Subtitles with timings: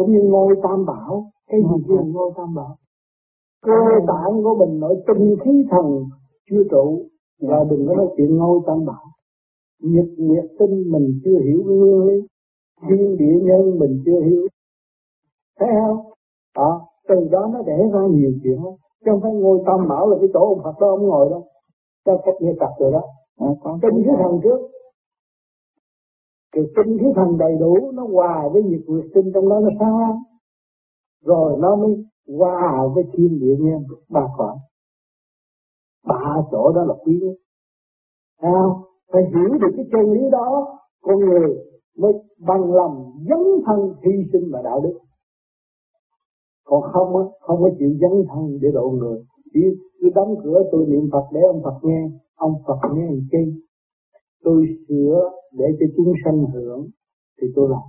[0.00, 1.30] cũng như ngôi tam bảo.
[1.50, 2.76] Cái gì kia ngôi tam bảo?
[3.62, 3.72] Cơ
[4.06, 6.04] bản của mình nội tinh khí thần
[6.50, 7.06] chưa trụ
[7.40, 9.04] và đừng có nói chuyện ngôi tam bảo.
[9.82, 12.26] Nhật nguyệt tinh mình chưa hiểu nguyên lý.
[12.88, 14.46] Thiên địa nhân mình chưa hiểu.
[15.58, 16.12] Thấy không?
[16.56, 18.58] Đó từ đó nó đẻ ra nhiều chuyện
[19.04, 21.44] chứ không phải ngôi tam bảo là cái chỗ ông Phật đó ông ngồi đâu.
[22.06, 23.02] Cho cách nghe cặp rồi đó.
[23.38, 24.58] À, tinh khí thần trước
[26.52, 29.70] cái tinh khí thần đầy đủ nó hòa với nhiệt nguyệt tinh trong đó nó
[29.80, 30.16] sáng lắm
[31.24, 32.04] rồi nó mới
[32.38, 34.56] hòa với thiên địa nhân ba khoảng.
[36.06, 37.36] Ba chỗ đó là quý nhất.
[38.42, 41.56] Sao phải hiểu được cái chân lý đó, con người
[41.98, 44.98] mới bằng lòng dấn thân hy sinh và đạo đức.
[46.64, 49.22] Còn không á, không có chịu dấn thân để độ người.
[49.54, 49.60] Chỉ
[50.00, 53.62] cứ đóng cửa tôi niệm Phật để ông Phật nghe, ông Phật nghe làm chi?
[54.44, 56.86] Tôi sửa để cho chúng sanh hưởng
[57.40, 57.86] thì tôi làm.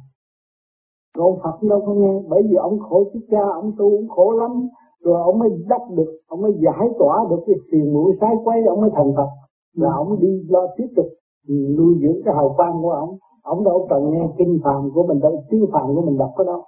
[1.16, 4.10] Còn ông Phật đâu có nghe bởi vì ông khổ chết cha ông tu ông
[4.10, 4.52] khổ lắm.
[5.04, 8.62] Rồi ông mới đắc được ông mới giải tỏa được cái phiền mũi sai quay
[8.70, 9.30] ông mới thành Phật.
[9.76, 9.94] Là ừ.
[9.98, 11.06] ông đi lo tiếp tục
[11.78, 13.18] nuôi dưỡng cái hào quang của ông.
[13.44, 16.46] Ông đâu cần nghe kinh phàm của mình đâu tiếng phàm của mình đọc cái
[16.46, 16.66] đó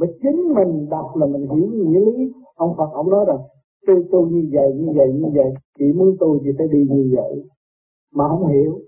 [0.00, 2.32] mà chính mình đọc là mình hiểu nghĩa lý.
[2.54, 3.38] Ông Phật ông nói rằng
[3.86, 7.12] tôi tu như vậy như vậy như vậy chỉ muốn tu thì phải đi như
[7.16, 7.42] vậy.
[8.14, 8.78] Mà không hiểu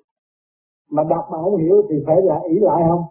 [0.93, 3.05] mà đọc mà không hiểu thì phải là ý lại không?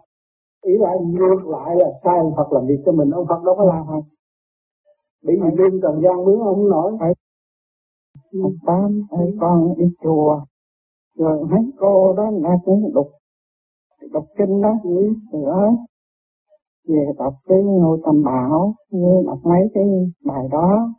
[0.64, 3.54] Ý lại ngược lại là sai ông Phật làm việc cho mình ông Phật đâu
[3.58, 4.04] có làm không
[5.22, 6.92] bị gì đêm trần gian mướn ông nổi.
[7.00, 7.12] Phải
[8.66, 10.40] tám ấy con đi chùa
[11.18, 13.06] rồi mấy cô đó nghe cũng đọc
[14.12, 15.72] đọc kinh đó rồi đó.
[16.88, 19.84] Về đọc cái ngôi tam bảo như đọc mấy cái
[20.24, 20.94] bài đó.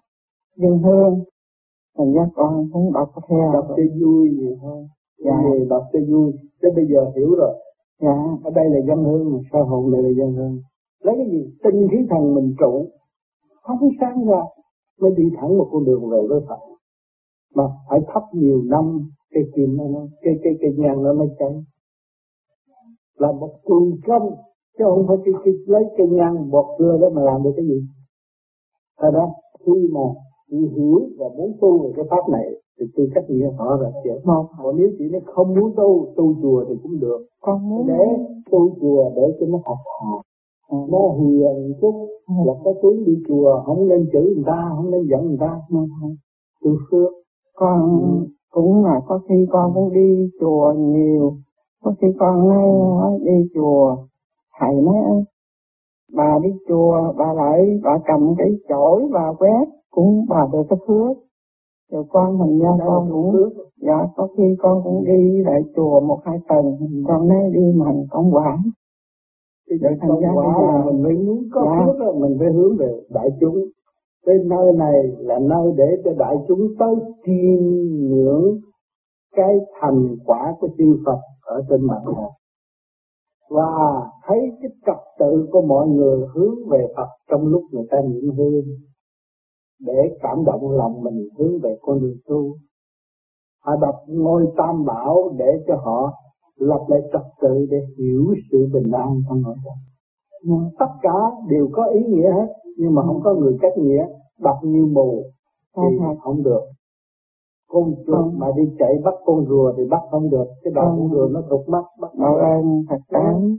[0.55, 1.23] Dân hương
[1.97, 3.53] thành ra con cũng đọc theo.
[3.53, 4.87] Đọc cho vui vậy thôi
[5.25, 5.41] dạ.
[5.43, 6.31] về đọc cho vui.
[6.61, 7.53] Chứ bây giờ hiểu rồi.
[8.01, 8.17] Dạ.
[8.43, 10.59] Ở đây là dân hương mà sao hồn này là dân hương.
[11.01, 11.41] Lấy cái gì?
[11.63, 12.87] Tinh khí thần mình trụ.
[13.61, 14.41] Không sáng ra
[15.01, 16.59] mới đi thẳng một con đường về với Phật.
[17.55, 19.83] Mà phải thắp nhiều năm cái kim nó
[20.21, 21.63] cái cái cái nhang nó mới cháy.
[23.17, 24.35] Là một cường công
[24.77, 27.65] chứ không phải cái, cái lấy cây nhang bọt dưa đó mà làm được cái
[27.65, 27.81] gì.
[28.99, 29.29] Thật đó
[29.65, 30.01] khi mà
[30.51, 32.45] hiểu và muốn tu về cái pháp này
[32.79, 36.13] thì tư cách nghĩa họ là chuyện không còn nếu chị nó không muốn tu
[36.15, 37.25] tu chùa thì cũng được.
[37.41, 38.03] Con muốn để
[38.51, 40.21] tu chùa để cho nó học học
[40.69, 40.77] à.
[40.91, 42.07] nó hiền chút.
[42.25, 42.35] À.
[42.45, 45.61] là có tướng đi chùa không nên chửi người ta không nên giận người ta.
[46.63, 47.11] Tu phước
[47.55, 48.27] con ừ.
[48.51, 51.33] cũng là có khi con cũng đi chùa nhiều.
[51.83, 53.95] Có khi con nói đi chùa
[54.59, 55.23] thầy nói
[56.15, 60.79] bà đi chùa bà lại bà cầm cái chổi bà quét cũng bà được cái
[60.87, 61.17] phước
[61.91, 63.49] rồi con mình nha con cũng
[63.81, 66.77] dạ có khi con cũng đi lại chùa một hai tuần
[67.07, 68.57] con nói đi mình con quản
[69.69, 71.85] thì vậy thành ra quả là mình phải muốn có dạ.
[71.85, 73.57] phước là mình phải hướng về đại chúng.
[74.25, 76.95] Cái nơi này là nơi để cho đại chúng tới
[77.25, 77.63] chiêm
[78.09, 78.57] ngưỡng
[79.35, 82.31] cái thành quả của chư Phật ở trên mặt hồ.
[83.49, 87.97] Và thấy cái trật tự của mọi người hướng về Phật trong lúc người ta
[88.01, 88.65] niệm hương
[89.85, 92.55] để cảm động lòng mình hướng về con đường tu.
[93.65, 96.13] Họ đọc ngôi tam bảo để cho họ
[96.57, 99.77] lập lại trật tự để hiểu sự bình an trong nội tâm.
[100.79, 104.05] Tất cả đều có ý nghĩa hết, nhưng mà không có người cách nghĩa,
[104.39, 105.23] đọc như mù
[105.75, 106.61] thì không được.
[107.69, 111.09] Con chuột mà đi chạy bắt con rùa thì bắt không được, cái đầu con
[111.11, 113.57] rùa nó thụt mắt, bắt Đạo ơn Phật tán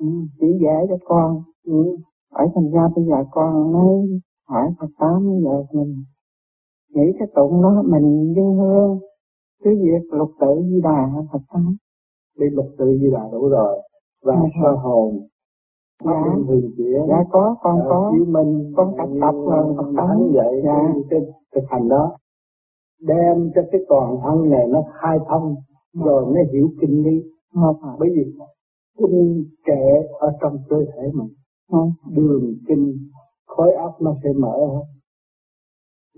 [0.00, 0.06] ừ,
[0.40, 1.42] chỉ dạy cho con.
[1.66, 1.96] Ừ.
[2.30, 5.94] Ở thành ra bây giờ con nói hỏi Phật tám giờ mình
[6.94, 8.98] nghĩ cái tụng đó mình dân hương.
[9.64, 11.76] Cứ việc lục tự di đà Phật tám
[12.38, 13.78] đi lục tự di đà đủ rồi.
[14.22, 14.48] Và dạ.
[14.62, 15.26] sơ hồn.
[16.04, 16.22] Dạ.
[16.48, 17.02] thường chuyển.
[17.08, 18.12] Dạ có con có.
[18.16, 20.94] Chiếu minh con tập tập rồi Phật tám vậy dạ.
[21.10, 21.20] cái
[21.54, 22.16] thực hành đó.
[23.00, 25.54] Đem cho cái toàn thân này nó khai thông
[25.94, 26.02] dạ.
[26.04, 27.22] rồi mới hiểu kinh lý.
[27.98, 28.32] Bởi vì
[28.98, 31.28] kinh kệ ở trong cơ thể mình.
[32.16, 32.98] Đường kinh
[33.56, 34.84] khối óc nó sẽ mở hết.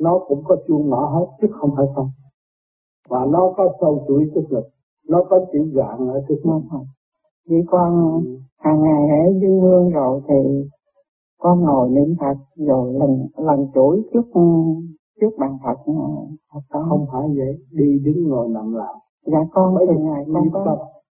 [0.00, 2.10] Nó cũng có chuông mở hết chứ không phải không.
[3.08, 4.64] Và nó có sâu chuỗi tức lực.
[5.08, 6.84] Nó có chữ dạng ở trước nó thôi
[7.48, 8.22] chỉ con
[8.58, 10.68] hàng ngày hãy dương hương rồi thì
[11.38, 14.26] con ngồi niệm Phật rồi lần lần chuỗi trước
[15.20, 15.92] trước bàn Phật
[16.52, 17.58] Phật không phải vậy.
[17.72, 18.94] Đi đứng ngồi nằm làm.
[19.26, 20.76] Dạ con Bởi từ ngày con có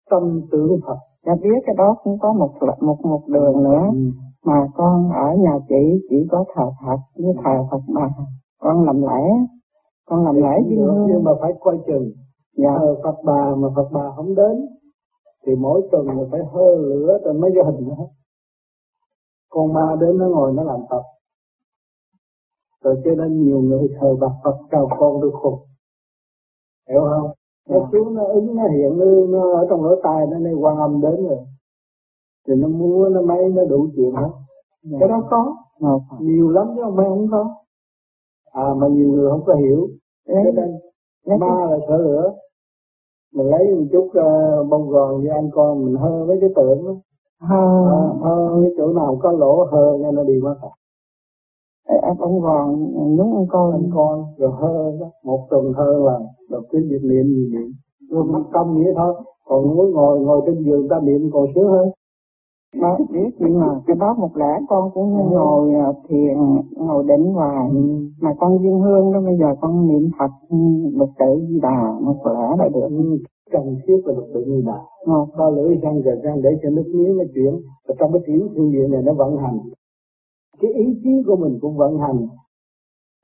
[0.09, 0.97] tâm tưởng Phật.
[1.25, 2.51] Dạ biết cái đó cũng có một
[2.81, 3.89] một một đường nữa.
[3.93, 8.09] Ừ mà con ở nhà chị chỉ có thờ Phật với thờ Phật bà
[8.59, 9.23] con làm lễ
[10.05, 10.77] con làm lễ với
[11.07, 12.11] nhưng mà phải coi chừng.
[12.57, 12.77] Dạ.
[12.79, 14.67] thờ Phật bà mà Phật bà không đến
[15.45, 18.05] thì mỗi tuần mình phải hơ lửa rồi mới vô hình nữa
[19.49, 21.03] con ma đến nó ngồi nó làm Phật.
[22.83, 25.59] Rồi cho nên nhiều người thờ bạc Phật chào con được khùng.
[26.89, 27.31] Hiểu không?
[27.69, 27.89] Nó yeah.
[27.91, 31.01] xuống nó ứng nó hiện nó, nó ở trong lỗ tai nó nơi quan âm
[31.01, 31.37] đến rồi
[32.49, 34.29] thì nó mua nó mấy nó đủ chuyện hết.
[34.91, 34.99] Yeah.
[34.99, 35.55] cái đó có.
[35.81, 36.21] Yeah.
[36.21, 37.55] nhiều lắm chứ không phải không có.
[38.51, 39.87] À mà nhiều người không có hiểu.
[40.27, 40.45] Yeah.
[40.45, 42.33] cho nên ma là sợ lửa.
[43.33, 46.85] Mình lấy một chút uh, bông gòn với anh con mình hơ mấy cái tượng
[46.85, 46.93] đó.
[47.41, 47.85] Hơ.
[47.89, 50.69] À, hơ cái chỗ nào có lỗ hơ nghe nó đi mất à
[52.01, 53.71] em ông gòn nhúng ăn con.
[53.71, 55.07] Ăn con rồi hơ đó.
[55.23, 56.19] Một tuần hơ là
[56.49, 57.71] đọc cái việc niệm gì niệm
[58.09, 59.13] rồi mắt tâm nghĩa thôi.
[59.45, 61.89] Còn muốn ngồi ngồi trên giường ta niệm còn sướng hơn
[62.75, 65.29] mà biết nhưng mà cái đó một lẽ con cũng ừ.
[65.31, 66.37] ngồi à, thiền
[66.71, 67.69] ngồi định hoài.
[67.69, 68.09] Ừ.
[68.21, 70.57] mà con dương hương đó bây giờ con niệm phật ừ,
[70.93, 72.89] lục tự di đà một lẽ là được.
[72.89, 73.17] Ừ.
[73.51, 74.79] cần thiết là lục tự di đà.
[75.37, 77.61] Co lưỡi răng rồi răng để cho nước miếng nó chuyển.
[77.87, 79.59] Và trong cái chuyển phương diện này nó vận hành.
[80.59, 82.27] Cái ý chí của mình cũng vận hành.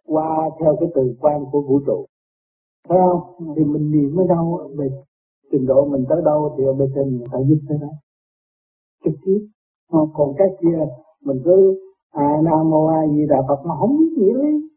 [0.08, 2.06] Qua theo cái từ quan của vũ trụ.
[2.90, 3.22] Thấy không?
[3.56, 4.90] Thì mình niệm ở đâu về
[5.52, 7.88] trình độ mình tới đâu thì ở bên trên người ta giúp tới đó
[9.06, 9.40] trực tiếp
[9.90, 10.88] còn cái kia
[11.26, 11.80] mình cứ
[12.12, 14.70] à nam mô a di đà phật mà không biết nghĩa lý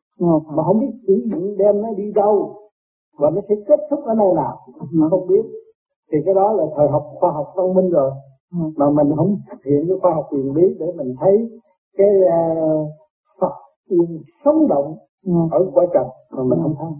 [0.56, 2.58] mà không biết sử dụng đem nó đi đâu
[3.18, 4.58] và nó sẽ kết thúc ở nơi nào
[4.92, 5.42] mà không biết.
[6.12, 8.10] Thì cái đó là thời học khoa học văn minh rồi.
[8.76, 11.60] Mà mình không thực hiện cái khoa học quyền lý để mình thấy
[11.96, 12.88] cái uh,
[13.40, 13.52] Phật
[13.88, 14.96] yên sống động
[15.26, 15.32] ừ.
[15.50, 16.90] ở quả trần mà mình không thấy.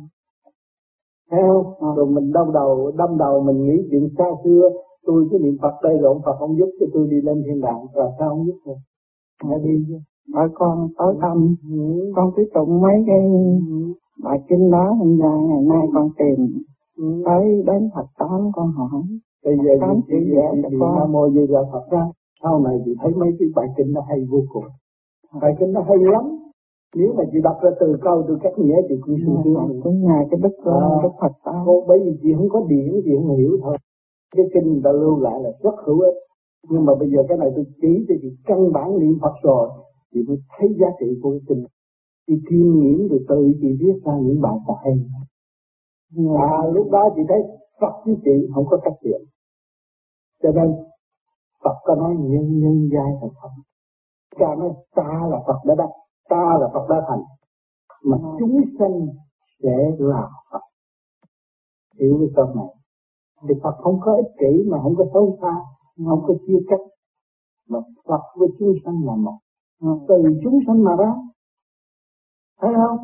[1.31, 1.75] Thấy không?
[1.79, 1.87] Ừ.
[1.97, 4.71] rồi mình đâm đầu đâm đầu mình nghĩ chuyện xa xưa
[5.07, 7.87] tôi cứ niệm Phật đây ông Phật không giúp cho tôi đi lên thiên đàng.
[7.95, 8.77] Và sao không giúp tôi
[9.45, 9.99] nghe đi chứ.
[10.35, 11.55] Bởi con tối tâm.
[11.71, 12.13] Ừ.
[12.17, 13.21] con tiếp tục mấy cái
[13.69, 13.95] ừ.
[14.25, 14.93] bài kinh đó.
[14.99, 16.63] Hôm nay ngày nay con tìm
[16.97, 17.23] ừ.
[17.25, 19.03] tới đến Phật tám con hỏi.
[19.45, 20.99] Bây giờ tám chữ vẽ cho con.
[20.99, 22.07] Nam mô di đà Phật ra.
[22.43, 24.65] Sau này chị thấy mấy cái bài kinh nó hay vô cùng.
[25.41, 26.25] Bài kinh nó hay lắm.
[26.97, 30.03] Nếu mà chị đọc ra từ câu từ cách nghĩa thì cũng sung sướng cũng
[30.03, 33.37] nhà cái đức à, đức Phật ta bởi vì chị không có điển chị không
[33.37, 33.77] hiểu thôi
[34.37, 36.15] cái kinh người ta lưu lại là rất hữu ích.
[36.71, 39.69] Nhưng mà bây giờ cái này tôi chỉ cho chị căn bản niệm Phật rồi
[40.13, 41.67] chị mới thấy giá trị của cái kinh.
[42.27, 44.95] Chị kiêm nghiệm từ từ chị viết ra những bài Phật hay.
[46.39, 47.43] À lúc đó chị thấy
[47.81, 49.21] Phật với chị không có cách biệt.
[50.43, 50.77] Cho nên
[51.65, 53.49] Phật có nói nhân nhân giai thành Phật.
[54.39, 55.91] Cha nói ta là Phật đã đắc
[56.29, 57.23] ta là Phật đã thành.
[58.05, 58.31] Mà à.
[58.39, 59.07] chúng sanh
[59.63, 60.61] sẽ là Phật.
[62.01, 62.78] Hiểu cái câu này
[63.49, 65.55] thì Phật không có ích kỷ mà không có xấu xa
[66.07, 66.81] không có chia cách
[67.69, 69.39] mà Phật với chúng sanh là một.
[70.09, 71.13] Từ chúng sanh mà ra,
[72.61, 72.99] thấy không?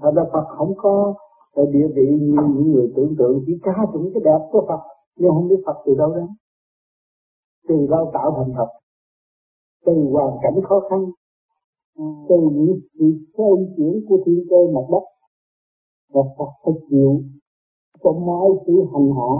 [0.00, 1.14] Thật ra Phật không có
[1.56, 4.80] địa vị như những người tưởng tượng, chỉ ca tụng cái đẹp của Phật,
[5.16, 6.26] nhưng không biết Phật từ đâu đến.
[7.68, 8.68] Từ đâu tạo thành Phật,
[9.86, 11.04] từ hoàn cảnh khó khăn,
[12.28, 13.04] từ những sự
[13.36, 15.04] xoay chuyển của thiên cơ mặt đất
[16.12, 17.22] và Phật phải chịu
[18.02, 19.32] cho mọi sự hành hạ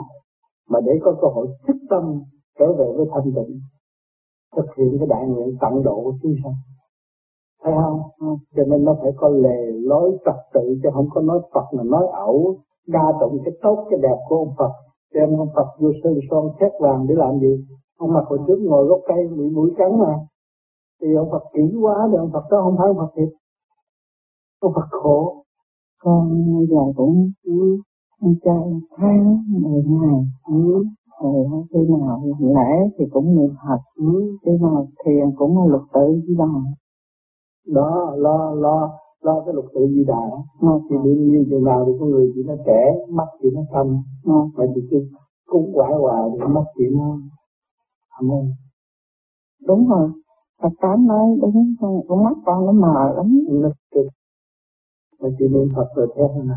[0.71, 2.23] mà để có cơ hội thức tâm
[2.59, 3.61] trở về với thanh tịnh,
[4.57, 6.55] thực hiện cái đại nguyện tận độ của chúng sanh.
[7.63, 8.01] Thấy không?
[8.57, 11.83] Cho nên nó phải có lề lối trật tự, chứ không có nói Phật mà
[11.83, 12.57] nói ẩu,
[12.87, 14.73] đa tụng cái tốt, cái đẹp của ông Phật.
[15.15, 17.65] Đem ông Phật vô sơn son xét vàng để làm gì?
[17.99, 20.15] Ông mặc hồi trước ngồi gốc cây bị mũi cắn mà.
[21.01, 23.29] Thì ông Phật kỹ quá thì ông Phật đó không phải ông Phật thiệt.
[24.61, 25.45] Ông Phật khổ.
[26.03, 26.31] Con
[26.71, 27.31] giờ cũng
[28.21, 30.85] ăn chay tháng mười ngày ừ.
[31.23, 33.79] rồi khi nào lễ thì cũng niệm Phật
[34.45, 36.45] khi nào thiền cũng là lục tự di đà.
[37.67, 38.91] Đó lo lo
[39.23, 40.31] lo cái lục tự di đà.
[40.63, 40.81] Đó.
[40.91, 43.87] thì niệm nhiều chừng nào thì con người chỉ nó trẻ mắt chỉ nó thâm
[44.25, 44.33] ừ.
[44.57, 44.97] mà chỉ cứ
[45.47, 47.19] cúng quả hoài thì mắt chỉ nó
[48.17, 48.51] thâm hơn
[49.67, 50.09] đúng rồi.
[50.63, 51.75] Phật tám nói đúng
[52.09, 53.39] con mắt con nó mờ lắm.
[53.51, 54.07] Nó cực
[55.21, 56.55] mà chị niệm Phật rồi theo là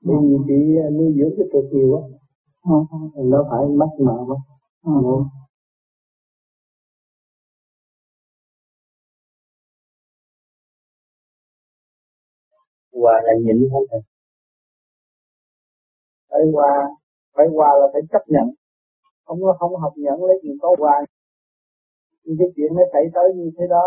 [0.00, 0.58] bởi vì chị
[0.96, 2.02] nuôi dưỡng cái cực nhiều quá.
[2.64, 2.98] Ừ.
[3.24, 4.36] nó phải mắt mờ quá.
[4.82, 4.92] Ừ.
[12.92, 14.00] hòa là nhịn không thầy?
[16.30, 16.72] Phải hòa
[17.36, 18.46] phải hòa là phải chấp nhận.
[19.24, 21.04] Không có không học nhận lấy chuyện có hòa
[22.24, 23.84] nhưng cái chuyện nó xảy tới như thế đó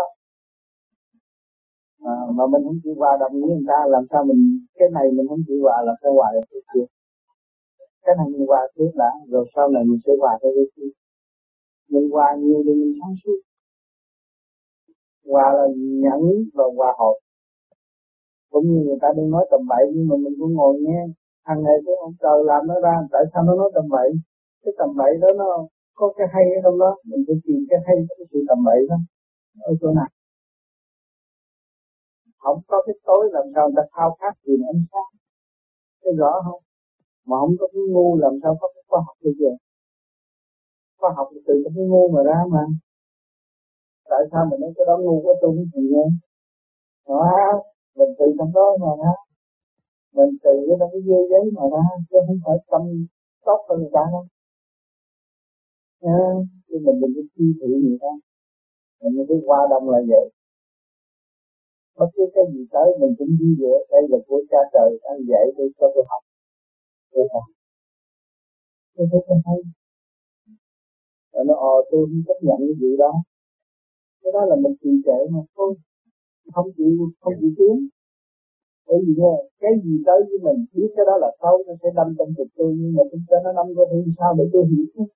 [2.12, 4.40] à, mà mình không chịu hòa đồng với người ta làm sao mình
[4.78, 6.86] cái này mình không chịu hòa làm sao hòa được cái kia?
[8.04, 10.90] Cái này mình hòa trước đã rồi sau này mình sẽ hòa theo cái kia.
[11.92, 13.38] Mình hòa nhiều thì mình sáng suốt.
[15.30, 15.66] Hòa là
[16.04, 16.22] nhẫn
[16.54, 17.16] và hòa hợp.
[18.50, 21.00] Cũng như người ta đang nói tầm bậy nhưng mà mình cũng ngồi nghe.
[21.48, 24.08] Hàng ngày cái ông trời làm nó ra tại sao nó nói tầm bậy?
[24.62, 26.96] Cái tầm bậy đó nó có cái hay ở trong đó.
[27.08, 28.96] Mình phải tìm cái hay cái sự tầm bậy đó.
[29.60, 30.08] Ở chỗ nào?
[32.44, 35.10] Không có cái tối làm sao người ta khao khát tìm ánh sáng.
[36.02, 36.62] Thấy rõ không?
[37.28, 39.50] Mà không có cái ngu làm sao có cái khoa học bây giờ
[40.98, 42.64] khoa học từ cái ngu mà ra mà.
[44.10, 46.06] Tại sao mình nói cái đó ngu của tôi cũng thì nghe
[47.08, 47.62] đó
[47.96, 49.12] mình từ trong đó mà ra
[50.12, 52.82] mình từ cái đó cái dây giấy mà ra, chứ không phải tâm
[53.44, 54.24] tốt hơn người ta đâu.
[56.00, 56.18] Nha,
[56.68, 58.12] chứ mình đừng có chi thị người ta
[59.02, 60.30] mình cứ qua đông là vậy
[61.98, 63.74] bất cứ cái gì tới mình cũng vui vẻ.
[63.92, 66.22] Đây là của cha trời anh dạy tôi cho tôi học.
[67.12, 67.46] Tôi học.
[68.94, 69.58] Tôi thấy tôi hay.
[71.32, 73.12] Rồi nó ờ tôi không chấp nhận cái gì đó.
[74.22, 75.74] Cái đó là mình trì trệ mà thôi.
[76.54, 77.76] Không chịu không chịu tiến.
[78.86, 81.88] Bởi vì nghe cái gì tới với mình biết cái đó là xấu nó sẽ
[81.94, 84.64] đâm trong thịt tôi nhưng mà chúng ta nó đâm vô thì sao để tôi
[84.70, 85.06] hiểu?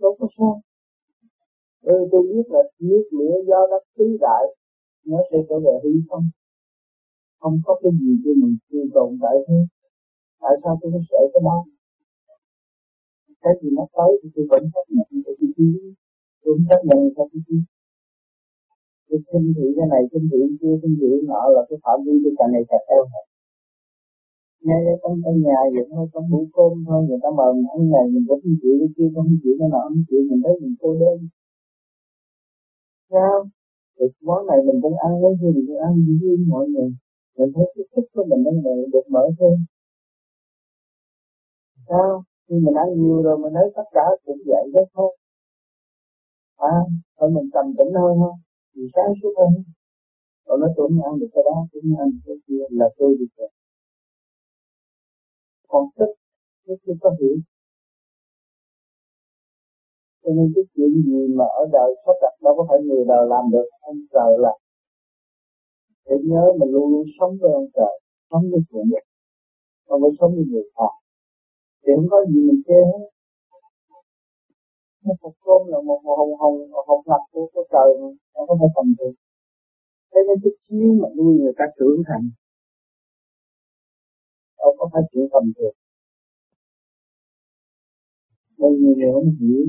[0.00, 0.60] Đâu có sao.
[1.82, 4.44] Ừ, tôi biết là nước lửa do đất tứ đại
[5.10, 6.26] nó sẽ trở về hư không?
[7.40, 9.58] Không có cái gì cho mình chưa tồn tại thế
[10.42, 11.58] tại sao tôi có sợ cái đó?
[13.42, 15.68] Cái gì nó tới thì tôi vẫn chấp nhận cái chi phí.
[16.42, 17.56] Tôi không chấp nhận cái chi phí.
[19.08, 22.14] Tôi xin thị cái này, xin thị kia, xin thị nọ là cái phạm vi
[22.22, 23.26] tôi càng ngày càng eo hẹp
[24.66, 27.68] ngay đây con ở nhà vậy thôi, con bữa cơm thôi, người ta mời mình
[27.74, 30.40] ăn ngày mình cũng không chịu cái kia không chịu cái nọ, không chịu mình
[30.44, 31.18] thấy mình cô đơn.
[33.10, 33.36] Sao?
[33.98, 36.90] Thì món này mình cũng ăn với gì mình cũng ăn với mọi người.
[37.38, 38.62] Mình thấy cái thích của mình đang
[38.92, 39.56] được mở thêm.
[41.88, 42.24] Sao?
[42.48, 45.16] Khi mình ăn nhiều rồi mình thấy tất cả cũng vậy đó thôi.
[46.56, 46.76] À
[47.18, 48.38] thôi mình trầm tĩnh hơn không
[48.74, 49.64] thì sáng suốt hơn.
[50.46, 53.32] Còn nó tưởng ăn được cái đó, tưởng ăn được cái kia là tôi được
[53.36, 53.50] rồi.
[55.68, 56.14] Còn thích
[56.66, 57.36] tôi chưa có hiểu
[60.26, 63.26] cho nên cái chuyện gì mà ở đời sắp đặt đâu có phải người đời
[63.32, 64.58] làm được ông trời làm
[66.06, 67.94] để nhớ mình luôn luôn sống với ông trời
[68.30, 69.06] sống với chuyện được
[69.88, 70.92] không phải sống với người khác.
[71.82, 73.04] Thì không có gì mình chê hết.
[75.22, 78.68] Một cơm là một hồng hồng hồng ngập của, của trời mà nó có phải
[78.76, 79.14] phần được.
[80.12, 82.30] thế nên cái chiếu mà nuôi người ta trưởng thành
[84.58, 85.76] đâu có phải chuyện tầm thường.
[88.58, 89.64] Nên nhiều người không hiểu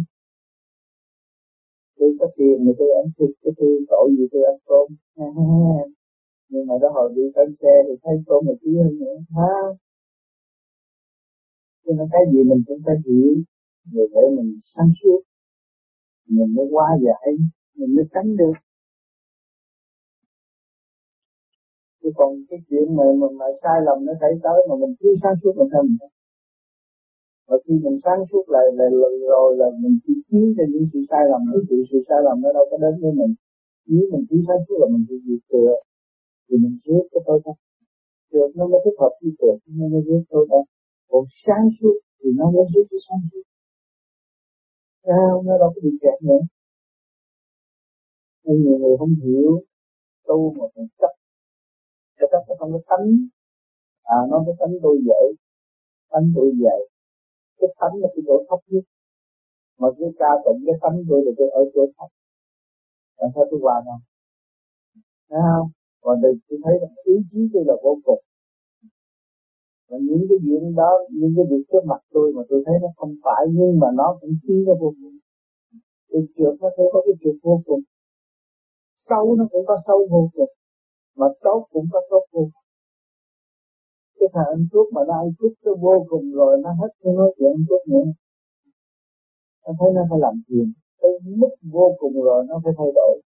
[1.97, 4.87] tôi có tiền mà tôi ăn thịt cái tôi tội gì tôi ăn tôm
[6.49, 9.17] nhưng mà đó hồi đi trên xe thì thấy tôm mà quý hơn nữa.
[9.35, 9.53] Ha.
[11.85, 13.33] Cho nên cái gì mình cũng phải hiểu
[13.93, 15.21] rồi để mình sáng suốt.
[16.27, 17.31] Mình mới qua giải
[17.75, 18.51] mình mới tránh được.
[22.03, 25.13] Chứ còn cái chuyện mà mà, mà sai lầm nó xảy tới mà mình chưa
[25.23, 25.87] sáng suốt mình không
[27.47, 30.85] và khi mình sáng suốt lại là, là rồi là mình chỉ chiến cho những
[30.93, 33.33] sự sai lầm những sự sự sai lầm nó đâu có đến với mình.
[33.85, 35.73] Nếu mình chỉ sáng suốt là mình chỉ diệt tựa
[36.49, 37.55] thì mình giết cái tôi thôi
[38.31, 40.63] được nó mới thích hợp với tựa nó mới giết tôi thôi
[41.09, 43.45] còn sáng suốt thì nó mới giết cái sáng suốt.
[45.03, 46.41] Sao nó đâu có bị kẹt nữa.
[48.43, 49.61] Nên nhiều người không hiểu
[50.27, 51.13] tu mà còn chấp.
[52.17, 53.07] Cái chấp nó không có tánh.
[54.03, 55.21] À nó cái tánh tôi dễ.
[56.09, 56.79] Tánh tôi dạy
[57.59, 58.83] cái tánh là cái chỗ thấp nhất.
[59.79, 62.09] Mà cứ ca tụng cái tánh tôi là tôi ở chỗ thấp.
[63.19, 63.99] Làm sao tôi hòa nhau
[65.29, 65.69] thấy không?
[66.01, 68.21] Còn đây tôi thấy là ý chí tôi là vô cùng.
[69.89, 72.87] Và những cái chuyện đó, những cái việc trước mặt tôi mà tôi thấy nó
[72.97, 75.17] không phải, nhưng mà nó cũng chi nó vô cùng.
[76.09, 77.81] Cái trượt nó thấy có cái trượt vô cùng.
[79.09, 80.49] Sâu nó cũng có sâu vô cùng.
[81.15, 82.66] Mà tốt cũng có tốt vô cùng
[84.19, 87.13] cái thằng ăn thuốc mà nó ăn thuốc nó vô cùng rồi, nó hết cái
[87.13, 88.05] nói chuyện ăn thuốc nữa.
[89.63, 93.21] Nó thấy nó phải làm chuyện tới mức vô cùng rồi, nó phải thay đổi.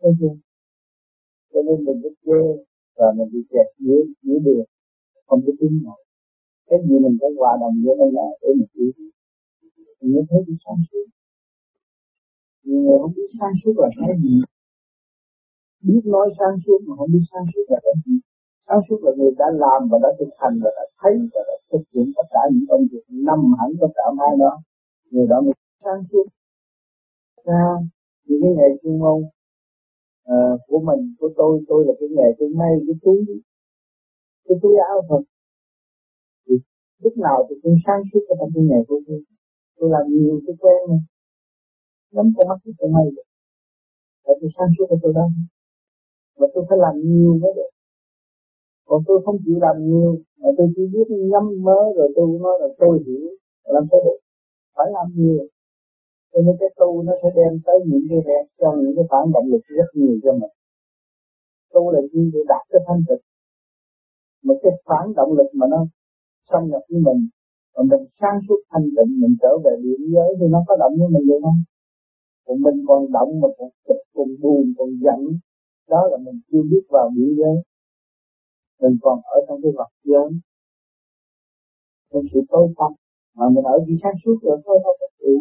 [0.00, 0.34] Thấy chưa?
[1.52, 2.40] Cho nên mình biết chê
[2.96, 4.64] và mình bị kẹt giữa giữa đường.
[5.26, 5.96] Không có tin nào
[6.70, 8.92] cái gì mình phải hòa đồng với đây là để mình hiểu.
[10.00, 11.06] Mình mới thấy đi sáng suốt.
[12.64, 14.36] Nhiều người không biết sáng suốt là cái gì.
[15.86, 18.16] Biết nói sáng suốt mà không biết sáng suốt là cái gì
[18.70, 21.56] sáng suốt là người đã làm và đã thực hành và đã thấy và đã
[21.70, 24.52] thực hiện tất cả những công việc nằm hẳn trong cả mai đó.
[25.10, 26.26] Người đó mới sáng suốt.
[27.44, 27.64] Ra
[28.26, 29.18] những cái nghề chuyên môn
[30.32, 31.64] uh, của mình của tôi.
[31.68, 33.18] Tôi là cái nghề tôi may cái túi
[34.48, 35.22] cái túi áo thôi.
[36.46, 36.54] Thì
[37.02, 39.20] lúc nào tôi cũng sáng suốt trong cái nghề của tôi.
[39.78, 41.00] Tôi làm nhiều tôi quen rồi
[42.12, 43.26] nắm con mắt tôi may được.
[44.24, 45.26] Tại tôi sáng suốt cho tôi đó.
[46.38, 47.70] Và tôi phải làm nhiều mới được
[48.90, 52.54] còn tôi không chịu làm nhiều, mà tôi chỉ biết nhắm mớ rồi tôi nói
[52.60, 53.26] là tôi hiểu
[53.74, 54.18] làm sao được
[54.76, 55.44] phải làm nhiều.
[56.32, 59.24] Cho nên cái tu nó sẽ đem tới những cái đẹp cho những cái phản
[59.34, 60.54] động lực rất nhiều cho mình.
[61.72, 62.30] Tu là gì?
[62.34, 63.24] Để đạt cái thanh tịnh.
[64.46, 65.80] Một cái phản động lực mà nó
[66.48, 67.20] xâm nhập với mình
[67.74, 70.94] và mình sáng suốt thanh tịnh, mình trở về địa giới thì nó có động
[70.98, 71.60] với mình vậy không?
[72.46, 75.20] Còn mình còn động mà còn kịch, còn buồn, còn giận,
[75.88, 77.56] đó là mình chưa biết vào biển giới
[78.80, 80.30] mình còn ở trong cái vật giới
[82.10, 82.92] trong sự tối tâm,
[83.36, 85.34] mà mình ở chỉ sáng suốt rồi thôi không có ừ.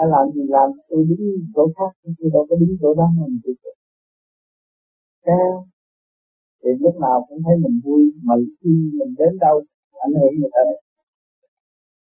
[0.00, 1.22] ai làm gì làm, tôi đứng
[1.54, 3.52] chỗ khác, tôi đâu có đứng chỗ đó mà mình tự
[5.24, 5.66] cao
[6.62, 9.62] thì lúc nào cũng thấy mình vui, mà khi mình đến đâu,
[10.06, 10.60] ảnh hưởng người ta.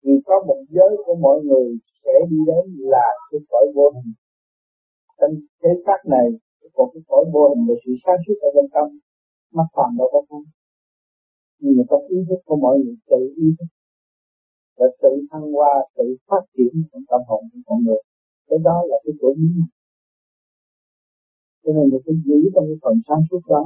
[0.02, 4.12] Vì có một giới của mọi người sẽ đi đến là cái cõi vô hình.
[5.18, 6.26] Trong thế xác này
[6.72, 8.88] còn cái cõi vô hình là sự sáng suốt ở bên trong
[9.54, 10.44] mắt phàm đâu có không
[11.64, 13.70] nhưng mà trong ý thức của mọi người, tự ý thức.
[14.76, 18.02] Và tự thăng hoa, tự phát triển trong tâm hồn của mọi người.
[18.48, 19.48] Cái đó là cái chỗ bí
[21.64, 23.64] cho nên mình phải giữ trong cái phần sáng suốt đó,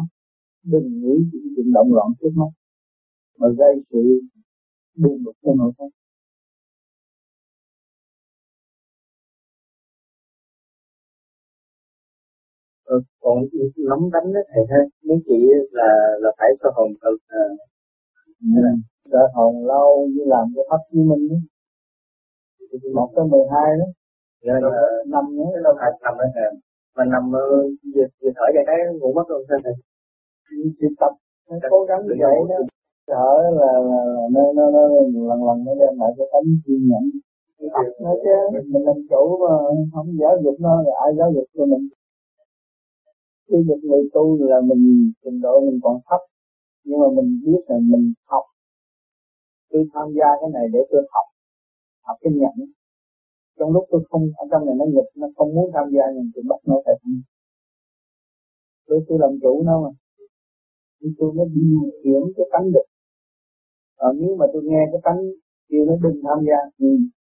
[0.62, 2.50] đừng nghĩ những chuyện động loạn trước mắt,
[3.38, 4.20] mà gây sự
[4.96, 5.88] buồn bực cho nội tâm.
[13.20, 13.36] Còn
[13.90, 15.38] nắm đánh đó thầy ha mấy chị
[15.70, 15.88] là
[16.20, 17.44] là phải sơ hồn tự à,
[18.56, 18.62] ừ.
[19.12, 21.28] sơ hồn lâu như làm cái pháp như mình
[22.72, 23.86] thì một tới mười hai đó.
[24.44, 24.54] Dạ,
[25.06, 26.50] năm nữa cái lâu hai năm đó thầy
[26.96, 29.74] mà nằm vừa, vừa thở ra cái ngủ mất luôn sao thầy
[30.80, 31.12] chỉ tập
[31.70, 32.56] cố gắng như vậy đó.
[33.08, 34.82] thở là, là, là nó, nó, nó
[35.28, 37.04] lần lần nó đem lại cái tấm kiên nhẫn
[38.00, 39.54] nó chứ mình làm chủ mà
[39.92, 41.88] không giáo dục nó là ai giáo dục cho mình
[43.48, 46.20] khi một người tu là mình, trình độ mình còn thấp,
[46.84, 48.44] nhưng mà mình biết là mình học.
[49.70, 51.26] Tôi tham gia cái này để tôi học
[52.06, 52.68] học kinh nhận
[53.58, 56.30] trong lúc tôi không, ở trong này nó nghịch, nó không muốn tham gia nhưng
[56.34, 57.22] tôi bắt nó phải tham
[58.86, 59.90] tôi tôi làm chủ nó mà.
[61.00, 62.86] Thì tôi mới điều khiển cái tánh được.
[63.98, 65.20] Còn nếu mà tôi nghe cái tánh
[65.68, 66.86] kêu nó đừng tham gia, thì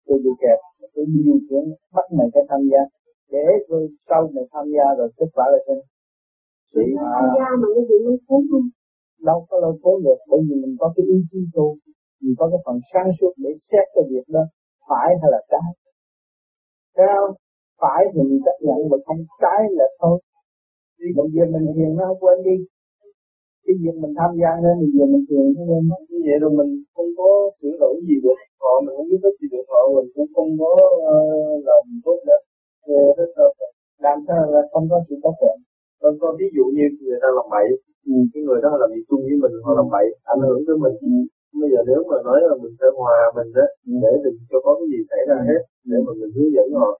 [0.06, 0.60] tôi bị kẹt.
[0.94, 1.64] Tôi điều khiển
[1.96, 2.82] bắt mày phải tham gia.
[3.34, 5.78] Để tôi sau này tham gia rồi kết quả là trên
[8.50, 8.66] không?
[9.28, 11.68] Đâu có lôi cuốn được bởi vì mình có cái ý chí tu
[12.22, 14.44] mình có cái phần sáng suốt để xét cái việc đó
[14.88, 15.70] phải hay là trái.
[16.96, 17.34] Thấy không?
[17.82, 20.20] Phải thì mình chấp nhận mà không trái là thôi.
[21.18, 22.58] Bây giờ mình thiền nó không quên đi.
[23.66, 26.02] Cái việc mình tham gia nên thì giờ mình thiền nó quên mất.
[26.10, 27.30] Như vậy rồi mình không có
[27.62, 28.40] sửa đổi gì được.
[28.62, 30.72] Họ mình không biết gì được họ mình cũng không có
[31.12, 32.42] uh, làm tốt đẹp
[34.00, 35.58] làm sao là không có sự tốt đẹp
[36.02, 37.68] Vâng, con ví dụ như người ta làm bậy,
[38.12, 38.16] ừ.
[38.34, 40.96] cái người đó làm việc chung với mình, họ làm bậy, ảnh hưởng tới mình.
[41.12, 41.14] Ừ.
[41.62, 43.94] Bây giờ nếu mà nói là mình phải hòa mình đó, ừ.
[44.04, 46.92] để đừng cho có cái gì xảy ra hết, để mà mình hướng dẫn họ.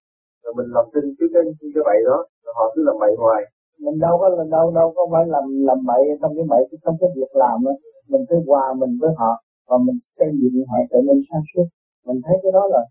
[0.44, 1.44] Rồi mình làm tin trước cái
[1.76, 3.42] cái bậy đó, rồi họ cứ làm bậy hoài.
[3.86, 6.96] Mình đâu có là đâu đâu có phải làm làm bậy trong cái bậy trong
[7.02, 7.74] cái việc làm đó.
[8.12, 9.32] Mình phải hòa mình với họ
[9.70, 11.68] và mình xây dựng họ trở nên sáng suốt.
[12.08, 12.82] Mình thấy cái đó là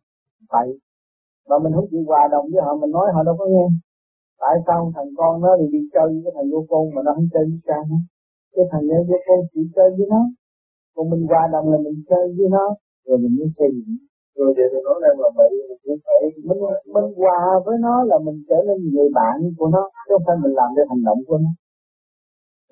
[0.52, 0.68] bậy.
[1.48, 3.66] Và mình không chịu hòa đồng với họ, mình nói họ đâu có nghe
[4.42, 7.28] tại sao thằng con nó thì đi chơi với thằng vô con mà nó không
[7.34, 7.98] chơi với cha nó?
[8.54, 10.22] Cái thằng nhớ vô con chỉ chơi với nó.
[10.94, 12.66] Còn mình qua đồng là mình chơi với nó.
[13.06, 13.96] Rồi mình mới xây dựng.
[14.36, 15.50] Rồi vậy thì nó đang là vậy
[15.86, 16.60] mình phải mình
[16.94, 20.36] mình hòa với nó là mình trở nên người bạn của nó chứ không phải
[20.42, 21.50] mình làm cái hành động của nó.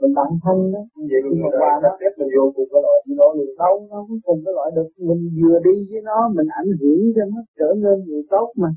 [0.01, 0.83] Mình bạn thân đó.
[1.11, 1.91] Vậy thì mình qua nó.
[2.01, 3.49] xếp mình vô cùng cái loại với nó luôn.
[3.63, 4.89] Đâu nó cũng cùng cái loại được.
[5.09, 8.71] Mình vừa đi với nó mình ảnh hưởng cho nó trở nên người tốt mà.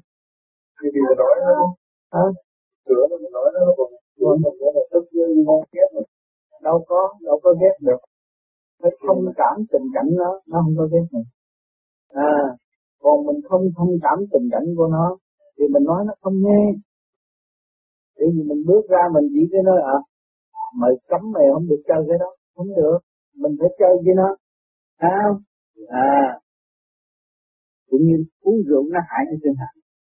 [0.79, 1.75] Thì giờ nói nó
[2.13, 2.25] hả
[2.89, 6.05] sửa nó mình nói nó còn còn mình có một tức với ngon ghét rồi
[6.61, 8.01] đâu có đâu có ghét được.
[8.81, 11.27] Phải thông cảm tình cảnh nó nó không có ghét mình.
[12.09, 12.35] À
[13.03, 15.17] còn mình không thông cảm tình cảnh của nó
[15.57, 16.63] thì mình nói nó không nghe.
[18.17, 19.97] Bởi vì mình bước ra mình chỉ cái nói à
[20.75, 22.29] mày cấm mày không được chơi cái đó.
[22.55, 22.99] Không được
[23.35, 24.35] mình phải chơi với nó.
[25.01, 25.39] Sao
[25.87, 26.39] à
[27.89, 29.73] cũng như uống rượu nó hại cái chân hại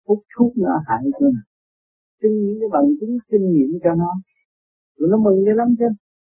[0.07, 1.52] hút thuốc nó hại cái chân hại
[2.23, 4.12] trưng những cái bằng chứng kinh nghiệm cho nó.
[4.97, 5.86] Rồi nó mừng dữ lắm chứ.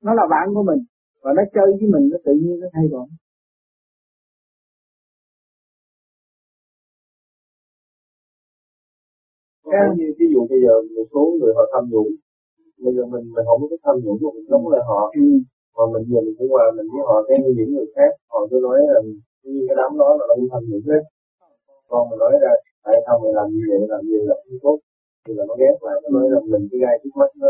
[0.04, 0.80] Nó là bạn của mình.
[1.22, 3.08] Và nó chơi với mình nó tự nhiên nó thay đổi.
[9.72, 12.12] Cái như ví dụ bây giờ một số người họ tham nhũng
[12.84, 15.02] bây giờ mình mình không có tham nhũng mà mình chống lại họ.
[15.22, 15.28] Ừ.
[15.76, 18.12] mà mình giờ mình cũng qua mình với họ theo những người khác.
[18.32, 19.00] Họ cứ nói là
[19.44, 21.04] như cái đám đó là cũng tham nhũng hết.
[21.90, 22.52] Còn mình nói ra
[22.86, 24.78] tại sao mày làm như vậy làm gì là không tốt
[25.28, 27.48] thì là nó ghét lại nó nói là mình cái gai trước mắt nó.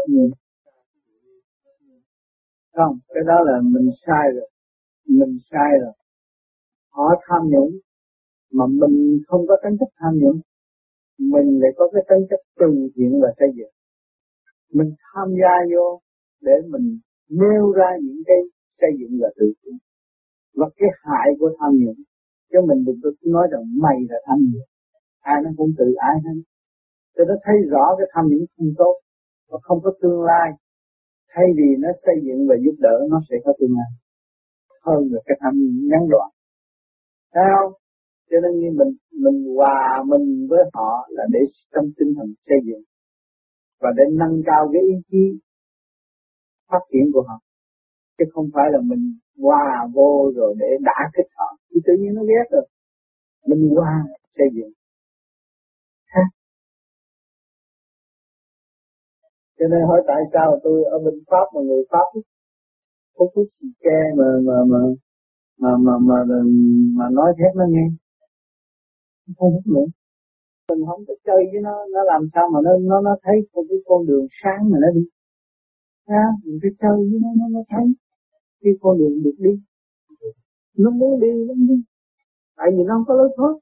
[2.75, 4.49] Không, cái đó là mình sai rồi.
[5.07, 5.93] Mình sai rồi.
[6.89, 7.71] Họ tham nhũng,
[8.51, 10.39] mà mình không có tính chất tham nhũng.
[11.17, 13.73] Mình lại có cái tính chất từ thiện và xây dựng.
[14.73, 16.01] Mình tham gia vô
[16.41, 18.37] để mình nêu ra những cái
[18.81, 19.77] xây dựng và từ thiện
[20.55, 22.01] và cái hại của tham nhũng,
[22.51, 24.67] chứ mình đừng có nói rằng mày là tham nhũng.
[25.19, 26.41] Ai nó cũng tự ai hết
[27.15, 28.95] cho nó thấy rõ cái tham nhũng không tốt
[29.49, 30.49] và không có tương lai.
[31.33, 33.91] Thay vì nó xây dựng và giúp đỡ, nó sẽ có tương lai
[34.85, 36.29] hơn là cái tham nhũng ngắn đoạn.
[37.33, 37.73] Thấy không?
[38.29, 38.91] Cho nên như mình
[39.23, 41.39] mình hòa mình với họ là để
[41.73, 42.83] trong tinh thần xây dựng
[43.81, 45.23] và để nâng cao cái ý chí
[46.71, 47.39] phát triển của họ.
[48.17, 51.57] Chứ không phải là mình hòa vô rồi để đả kích họ.
[51.69, 52.67] Thì tự nhiên nó ghét rồi.
[53.47, 54.03] Mình hòa,
[54.37, 54.71] xây dựng.
[59.63, 62.07] Cho nên hỏi tại sao tôi ở bên pháp mà người pháp
[63.17, 64.79] hút thuốc xì ke mà mà mà
[65.61, 66.39] mà mà mà mà,
[66.97, 67.85] mà nói thế nó nghe?
[69.37, 69.87] Không hút nữa.
[70.69, 73.63] Mình không có chơi với nó nó làm sao mà nó nó nó thấy một
[73.69, 75.05] cái con đường sáng mà nó đi?
[76.07, 77.85] Ha mình cứ chơi với nó nó nó thấy
[78.61, 79.53] cái con đường được đi.
[80.77, 81.81] Nó muốn đi nó đi.
[82.57, 83.53] Tại vì nó không có lối thoát.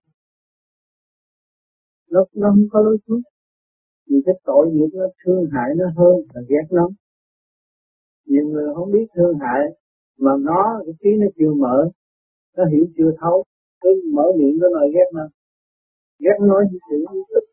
[2.11, 3.21] Nó nó không có lối thoát
[4.11, 6.89] vì cái tội nghiệp nó, thương hại nó hơn là ghét nó
[8.25, 9.61] nhiều người không biết thương hại,
[10.19, 11.89] mà nó, cái trí nó chưa mở,
[12.57, 13.43] nó hiểu chưa thấu,
[13.81, 15.23] cứ mở miệng nó nói ghét nó.
[16.19, 17.45] Ghét nói gì sự tức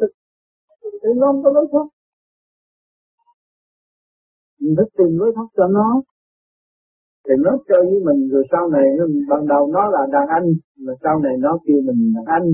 [0.00, 0.10] tức
[1.02, 1.86] thì nó không có lối thoát.
[4.60, 6.02] Mình phải tìm lối thoát cho nó.
[7.28, 8.84] Thì nó chơi với mình, rồi sau này,
[9.28, 12.52] ban đầu nó là đàn anh, mà sau này nó kêu mình đàn anh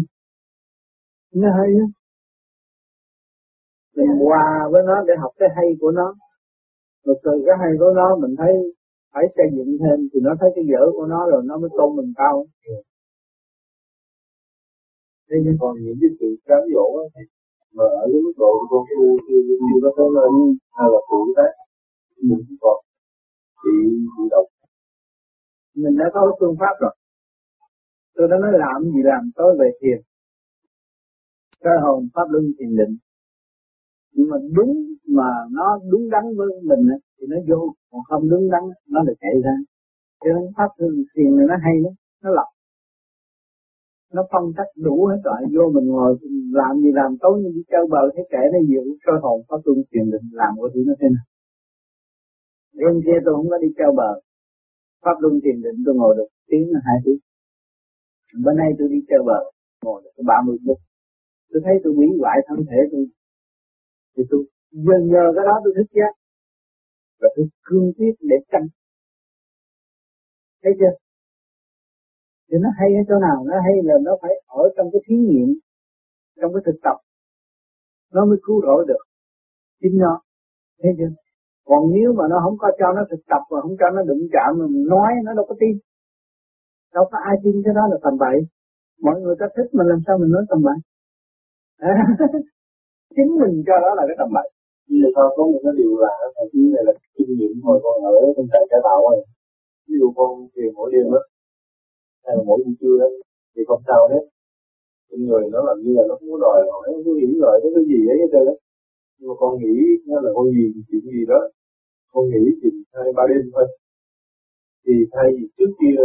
[1.35, 1.87] nó hay á
[3.97, 6.15] mình hòa với nó để học cái hay của nó.
[7.05, 8.53] Rồi từ cái hay của nó mình thấy
[9.13, 11.97] phải xây dựng thêm thì nó thấy cái dở của nó rồi nó mới tôn
[11.97, 12.47] mình cao.
[15.29, 17.23] Thế nhưng còn những cái sự cám dỗ thì
[17.77, 20.33] mà ở cái mức độ con tu chưa chưa có tới lên
[20.77, 21.53] hay là phụ tác
[22.29, 22.79] mình còn
[23.65, 23.77] bị
[24.17, 24.49] bị động.
[25.75, 26.95] Mình đã có phương pháp rồi.
[28.15, 30.12] Tôi đã nói làm gì làm tối về thiền
[31.65, 32.97] cái hồn pháp luân thiền định.
[34.15, 34.73] Nhưng mà đúng
[35.09, 36.83] mà nó đúng đắn với mình
[37.17, 37.75] thì nó vô.
[37.91, 39.57] Còn không đúng đắn, nó được chạy ra.
[40.21, 42.49] Cho nên pháp luân thiền này nó hay lắm, nó lọc
[44.17, 46.19] nó phân cách đủ hết rồi, vô mình ngồi,
[46.61, 49.61] làm gì làm, tối như đi chơi bờ thấy kẻ nó dịu soi hồn pháp
[49.65, 51.27] luân thiền định, làm của tụi nó thế nào.
[52.79, 54.11] Đêm kia tôi không có đi chơi bờ
[55.05, 57.21] pháp luân thiền định tôi ngồi được tiếng hai tiếng.
[58.45, 59.39] Bữa nay tôi đi chơi bờ
[59.85, 60.79] ngồi được ba mươi phút
[61.53, 63.05] tôi thấy tôi hủy hoại thân thể tôi.
[64.17, 66.13] Thì tôi nhờ nhờ cái đó tôi thức giác.
[67.21, 68.67] Và tôi cương quyết để tranh
[70.63, 70.95] thấy chưa?
[72.49, 73.39] Thì nó hay ở chỗ nào?
[73.51, 75.49] Nó hay là nó phải ở trong cái thí nghiệm,
[76.41, 76.97] trong cái thực tập.
[78.13, 79.03] Nó mới cứu rỗi được.
[79.81, 80.23] Chính nó.
[80.83, 81.13] Thấy chưa?
[81.65, 84.23] Còn nếu mà nó không có cho nó thực tập và không cho nó đụng
[84.33, 85.75] chạm mà nói nó đâu có tin.
[86.95, 88.39] Đâu có ai tin cái đó là tầm bậy.
[89.01, 90.79] Mọi người ta thích mà làm sao mình nói tầm bậy?
[93.17, 94.49] chính mình cho đó là cái tâm bậy
[94.89, 97.79] như là sao có một cái điều là thầy chỉ này là kinh nghiệm hồi
[97.85, 99.17] con ở trong trại cải tạo rồi
[99.87, 101.23] ví dụ con thiền mỗi đêm á
[102.25, 103.09] hay là mỗi buổi trưa đó
[103.53, 104.25] thì không sao hết.
[105.09, 107.69] Con người nó làm như là nó muốn đòi hỏi nó có nghĩ rồi nó
[107.75, 108.57] cái gì ấy hết trơn á.
[109.19, 109.75] Nhưng mà con nghĩ
[110.09, 111.41] nó là con gì chuyện gì đó
[112.13, 113.67] con nghĩ thì hai ba đêm thôi.
[114.85, 115.97] Thì thay vì trước kia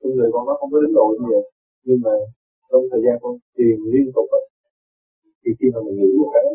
[0.00, 1.44] con người con nó không có đến độ như vậy.
[1.86, 2.14] Nhưng mà
[2.70, 4.44] trong thời gian con thiền liên tục ấy,
[5.44, 6.46] thì khi mà mình nghĩ một cái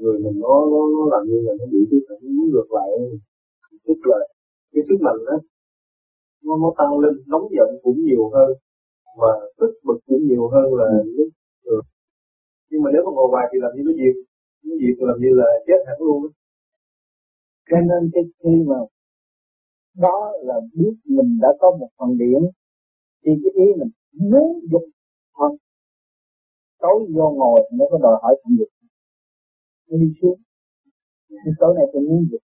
[0.00, 2.88] người mình nó nó, nó làm như là nó bị cái phản ứng ngược lại
[3.86, 4.18] tức là
[4.72, 5.36] cái sức mạnh đó
[6.44, 8.50] nó nó tăng lên nóng giận cũng nhiều hơn
[9.20, 10.86] và tức bực cũng nhiều hơn là
[11.16, 11.28] lúc
[11.64, 11.84] thường.
[12.70, 14.16] Nhưng mà nếu mà ngồi hoài thì làm như nó diệt
[14.64, 16.28] nó diệt làm như là chết hẳn luôn đó.
[17.70, 18.78] cho nên cái khi mà
[19.96, 22.42] đó là biết mình đã có một phần điểm
[23.24, 23.90] thì cái ý mình
[24.30, 24.84] muốn dục
[25.38, 25.50] thôi
[26.78, 28.68] tối vô ngồi nó có đòi hỏi không dục
[29.88, 30.40] nó đi xuống.
[31.28, 32.40] Nhưng tối nay tôi muốn dục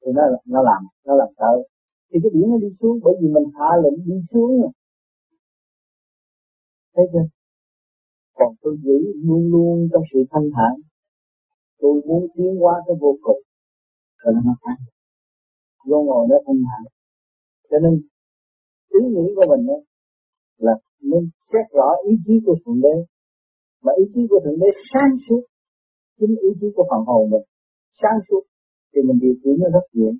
[0.00, 1.52] thì nó nó làm nó làm sợ
[2.10, 4.72] thì cái điểm nó đi xuống bởi vì mình hạ lệnh đi xuống rồi
[6.94, 7.26] thấy chưa?
[8.34, 10.74] Còn tôi giữ luôn luôn trong sự thanh thản.
[11.78, 13.40] Tôi muốn tiến qua cái vô cùng.
[14.24, 14.80] Cho nên nó thanh
[15.88, 16.84] vô ngồi nó thanh thản.
[17.70, 18.02] Cho nên
[18.88, 19.74] ý nghĩ của mình đó
[20.56, 20.72] là
[21.10, 22.96] nên xét rõ ý chí của thượng đế.
[23.84, 25.42] Mà ý chí của thượng đế sáng suốt
[26.18, 27.46] chính ý chí của phần hồn mình
[28.02, 28.42] sáng suốt
[28.90, 30.10] thì mình điều khiển nó rất dễ.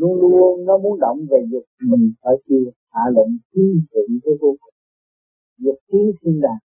[0.00, 4.34] Luôn luôn nó muốn động về dục mình phải kêu hạ lệnh tin tưởng cái
[4.40, 4.74] vô cùng
[5.64, 6.62] dục tiến thiên đàng.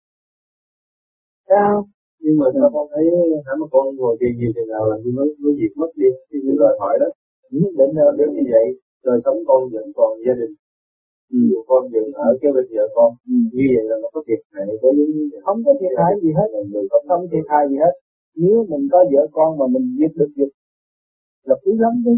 [1.49, 1.87] Sao?
[2.19, 3.05] Nhưng mà sao con thấy
[3.45, 6.55] hả mà con ngồi thiền nhiều thì nào là nó nó diệt mất đi cái
[6.61, 7.07] đòi hỏi đó?
[7.51, 8.65] Nhất định là nếu như vậy
[9.07, 10.53] đời sống con vẫn còn gia đình
[11.33, 11.39] ừ.
[11.67, 13.09] con vẫn ở cái bên vợ con.
[13.31, 13.35] Ừ.
[13.55, 14.93] như vậy là nó có thiệt hại với
[15.45, 16.47] không có thiệt hại gì hết.
[17.09, 17.93] Không thiệt hại gì hết.
[18.35, 20.51] Nếu mình có vợ con mà mình giết được dục
[21.47, 22.13] là quý lắm chứ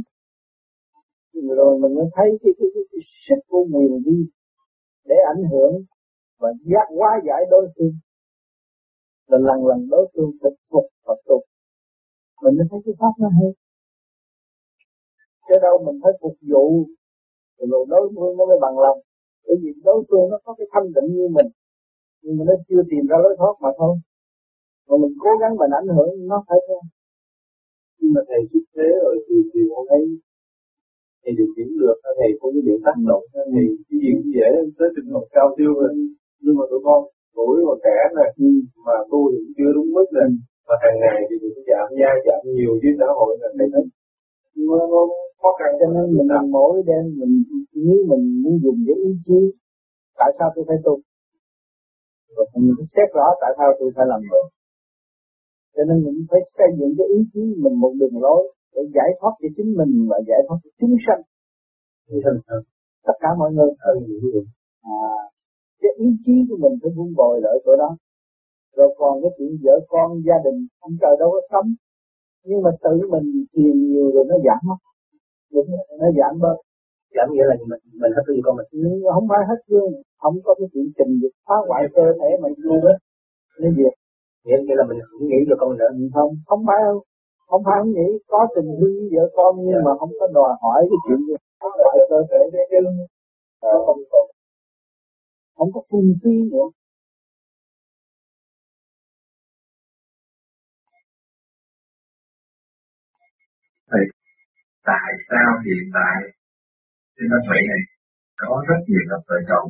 [1.56, 4.17] rồi mình mới thấy cái, cái, cái, cái sức của quyền đi
[5.06, 5.74] để ảnh hưởng
[6.39, 7.96] và giác hóa giải đối phương.
[9.28, 11.41] Là lần lần đối phương phục phục và tục
[12.43, 13.50] mình mới thấy cái pháp nó hay.
[15.48, 16.86] Chứ đâu mình phải phục vụ
[17.72, 19.00] rồi đối phương nó mới bằng lòng.
[19.46, 21.50] Bởi vì đối phương nó có cái thanh định như mình.
[22.22, 23.93] Nhưng mà nó chưa tìm ra lối thoát mà thôi.
[24.88, 26.82] Mà mình cố gắng mình ảnh hưởng nó phải thôi.
[28.00, 30.02] Nhưng mà thầy xuất thế rồi thì thì con thấy
[31.22, 33.24] thầy điều khiển được thầy có cái biện tác động.
[33.54, 35.91] Thì cái gì cũng dễ tới trình độ cao siêu rồi
[36.43, 37.00] nhưng mà tụi con
[37.36, 38.50] tuổi và trẻ này ừ.
[38.86, 40.30] mà tu thì chưa đúng mức này
[40.67, 43.67] mà hàng ngày thì cũng giảm gia giảm nhiều với xã hội là thấy.
[43.74, 43.84] Thấy
[44.67, 45.02] nó, nó
[45.41, 47.34] khó khăn cho nên mình làm mỗi đêm mình
[47.86, 49.39] nếu mình muốn dùng cái ý chí
[50.19, 50.95] tại sao tôi phải tu?
[52.36, 54.47] Rồi mình phải xét rõ tại sao tôi phải làm được
[55.76, 58.41] cho nên mình phải xây dựng cái ý chí mình một đường lối
[58.73, 61.21] để giải thoát cho chính mình và giải thoát cho chúng sanh.
[63.08, 63.71] Tất cả mọi người.
[64.82, 65.00] À,
[65.82, 67.89] cái ý chí của mình phải vun bồi lại chỗ đó.
[68.76, 71.76] Rồi còn cái chuyện vợ con gia đình ông trời đâu có cấm
[72.47, 74.80] nhưng mà tự mình thiền nhiều rồi nó giảm mất
[75.53, 75.67] đúng
[75.99, 76.57] nó giảm bớt.
[77.15, 78.67] Giảm nghĩa là mình mình hết thương con mình.
[78.71, 79.89] Nhưng không phải hết thương
[80.21, 82.95] không có cái chuyện tình dục phá hoại cơ thể mình luôn đó
[83.62, 83.93] nên việc
[84.45, 86.31] nghĩa nghĩa là mình cũng nghĩ được con nữa không.
[86.49, 87.01] Không phải không
[87.49, 90.51] không phải không nghĩ có tình thương với vợ con nhưng mà không có đòi
[90.62, 92.79] hỏi cái chuyện gì phá hoại cơ thể để chứ
[93.86, 94.19] không có.
[95.57, 96.67] Không có phung phí nữa.
[103.91, 104.01] Thầy,
[104.89, 106.17] tại sao hiện tại
[107.15, 107.84] trên đất Mỹ này?
[108.41, 109.69] Có rất nhiều cặp vợ chồng.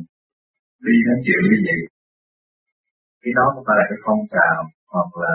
[0.86, 1.80] Đi đến chuyện như vậy
[3.22, 4.58] cái đó không phải là cái phong trào
[4.92, 5.34] hoặc là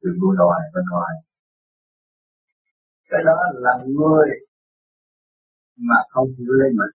[0.00, 1.14] sự đua đòi bên ngoài.
[3.10, 4.28] Cái đó là người
[5.88, 6.28] mà không
[6.60, 6.94] lên mình.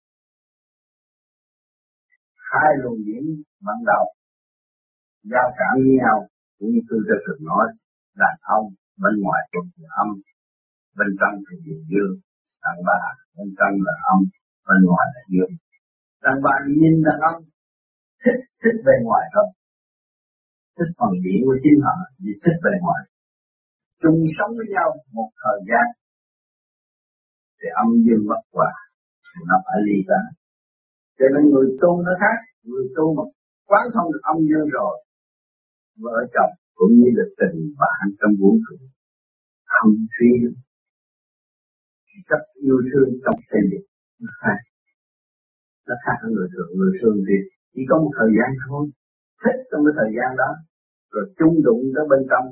[2.49, 3.23] Hai luồng điển
[3.65, 4.05] ban đầu
[5.31, 6.17] giao cảm với nhau,
[6.57, 7.65] cũng như tôi đã từng nói
[8.21, 8.65] đàn ông
[9.01, 9.65] bên ngoài thuộc
[10.01, 10.07] âm
[10.99, 12.13] bên trong thì về dương
[12.63, 13.01] đàn bà,
[13.35, 14.19] bên trong là âm
[14.67, 15.53] bên ngoài là dương.
[16.23, 17.39] Đàn bà nhìn đàn ông,
[18.23, 19.51] thích thích bên ngoài không?
[20.75, 23.01] Thích phần điển của chính họ, vì thích bên ngoài.
[24.01, 25.87] Chung sống với nhau một thời gian,
[27.57, 28.71] thì âm dương bất hòa,
[29.31, 30.25] thì nó phải ly tán.
[31.17, 32.37] Cho nên người tu nó khác,
[32.69, 33.25] người tu mà
[33.69, 34.95] quán thông được âm dương rồi,
[36.03, 38.75] vợ chồng cũng như là tình bạn trong vũ trụ
[39.73, 40.31] không suy
[42.29, 43.85] rất yêu thương trong xây dựng.
[44.23, 44.59] Nó khác
[45.89, 47.37] nó khác với người thường người thường thì
[47.73, 48.83] chỉ có một thời gian thôi.
[49.43, 50.51] Thích trong cái thời gian đó.
[51.13, 52.45] Rồi chung đụng tới bên trong.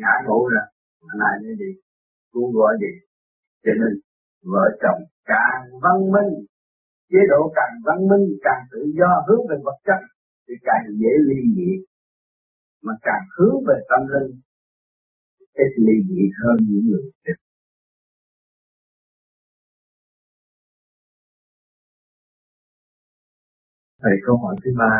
[0.00, 0.64] Ngã ngộ ra.
[1.04, 1.70] Mà lại như gì
[2.32, 2.92] cứu gọi gì?
[3.64, 3.92] Cho nên
[4.52, 5.00] vợ chồng
[5.32, 6.32] càng văn minh,
[7.10, 10.00] chế độ càng văn minh, càng tự do hướng về vật chất,
[10.46, 11.72] thì càng dễ ly dị.
[12.86, 14.30] Mà càng hướng về tâm linh,
[15.64, 17.38] ít ly dị hơn những người chết
[24.02, 24.94] Thầy, câu hỏi thứ ba.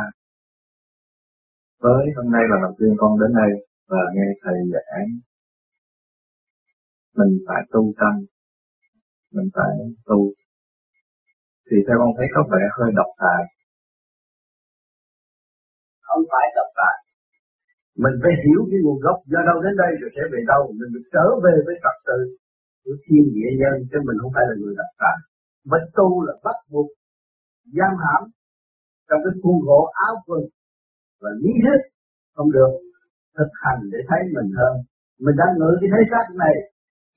[1.85, 3.53] Với hôm nay là lần tiên con đến đây
[3.93, 5.09] và nghe thầy giảng.
[7.19, 8.15] Mình phải tu tâm.
[9.35, 9.73] Mình phải
[10.09, 10.21] tu.
[11.67, 13.43] Thì theo con thấy có vẻ hơi độc tài.
[16.07, 16.97] Không phải độc tài.
[18.05, 20.63] Mình phải hiểu cái nguồn gốc, do đâu đến đây rồi sẽ về đâu.
[20.79, 22.19] Mình phải trở về với trật tự
[22.85, 25.17] của thiên địa nhân, chứ mình không phải là người độc tài.
[25.71, 26.89] Mà tu là bắt buộc,
[27.77, 28.23] giam hãm
[29.09, 30.43] trong cái khuôn khổ áo quần.
[31.23, 31.81] Và lý thuyết
[32.35, 32.73] không được
[33.37, 34.75] thực hành để thấy mình hơn.
[35.25, 36.55] Mình đang ngửi cái thế xác này,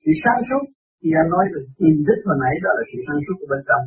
[0.02, 0.64] sự sáng suốt.
[1.00, 3.62] Khi anh nói được tìm thức hồi nãy, đó là sự sáng suốt của bên
[3.68, 3.84] trong.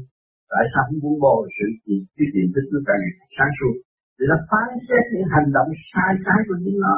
[0.51, 3.03] Tại sao không muốn bồi sự tìm cái tìm thức nó càng
[3.35, 3.75] sáng suốt?
[4.17, 6.95] Để nó phán xét những hành động sai trái của chính nó.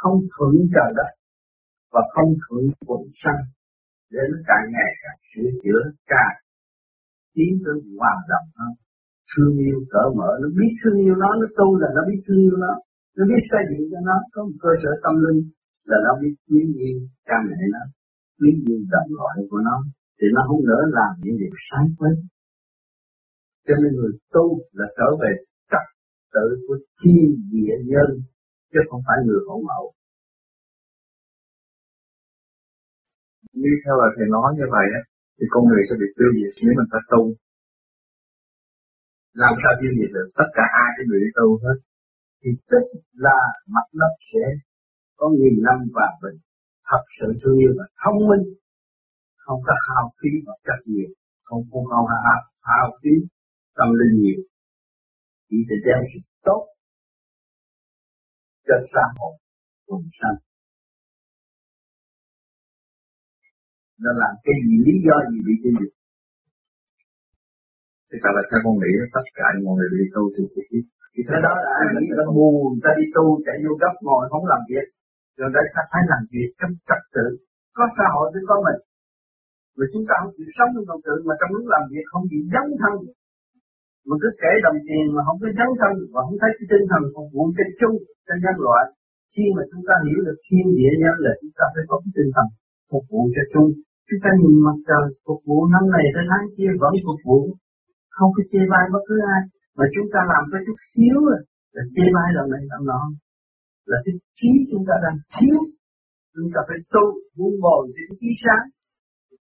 [0.00, 1.12] Không thuận trời đất
[1.92, 3.42] và không thuận quần sanh.
[4.12, 6.36] Để nó càng ngày càng sửa chữa, càng
[7.34, 8.72] tiến tới hòa đồng hơn
[9.32, 10.30] thương yêu cỡ mở.
[10.42, 12.72] Nó biết thương yêu nó nó tu là nó biết thương yêu nó.
[13.16, 15.40] Nó biết xây dựng cho nó, có một cơ sở tâm linh
[15.90, 17.82] là nó biết quý yêu cha mẹ nó,
[18.40, 19.76] quý yêu đồng loại của nó.
[20.18, 22.14] Thì nó không nỡ làm những điều sai quấy.
[23.66, 24.46] Cho nên người tu
[24.78, 25.32] là trở về
[25.70, 25.86] trật
[26.34, 28.10] tự của thiên địa nhân,
[28.72, 29.84] chứ không phải người hỗn mẫu
[33.60, 35.00] như theo lời thầy nói như vậy á,
[35.36, 37.22] thì con người sẽ bị tiêu diệt nếu mình ta tu
[39.42, 41.78] làm sao tiêu diệt được tất cả ai cái người tu hết?
[42.40, 42.84] Thì tức
[43.24, 43.38] là
[43.74, 44.44] mặt đất sẽ
[45.18, 46.38] có nghìn năm và bình
[46.88, 48.46] thật sự thương yêu và thông minh.
[49.44, 51.10] Không có hao phí vật chất nhiều
[51.52, 52.40] không không hao hao,
[52.70, 53.14] hao phí
[53.78, 54.40] tâm linh nhiều.
[55.48, 56.62] Chỉ để đem sự tốt
[58.66, 59.34] cho xã hội
[59.86, 60.38] cùng sanh
[64.02, 66.01] nó làm cái gì lý do gì bị tiêu diệt?
[68.12, 70.84] Thì cả là theo con nghĩ tất cả mọi người đi tu thì sẽ biết.
[71.12, 74.44] Thì cái đó là nghĩ là buồn ta đi tu chạy vô gấp ngồi không
[74.52, 74.86] làm việc.
[75.38, 77.26] Rồi đây ta phải làm việc trong trật tự.
[77.76, 78.80] Có xã hội với con mình.
[79.76, 82.24] Mà chúng ta không chịu sống trong trật tự mà trong lúc làm việc không
[82.30, 82.96] chịu dấn thân.
[84.06, 86.84] Mà cứ kể đồng tiền mà không có dấn thân và không thấy cái tinh
[86.90, 87.96] thần phục vụ cho chung
[88.26, 88.84] cho nhân loại.
[89.32, 92.12] Khi mà chúng ta hiểu được thiên địa nhân là chúng ta phải có cái
[92.16, 92.46] tinh thần
[92.90, 93.68] phục vụ cho chung.
[94.08, 97.40] Chúng ta nhìn mặt trời phục vụ năm này tới tháng kia vẫn phục vụ
[98.16, 99.42] không có chê bai bất cứ ai.
[99.78, 101.18] Mà chúng ta làm cái chút xíu
[101.74, 103.02] là chê bai lần này lần nọ.
[103.90, 105.58] Là cái trí chúng ta đang thiếu.
[106.34, 107.04] Chúng ta phải tu
[107.36, 108.66] buông bồi cho trí sáng.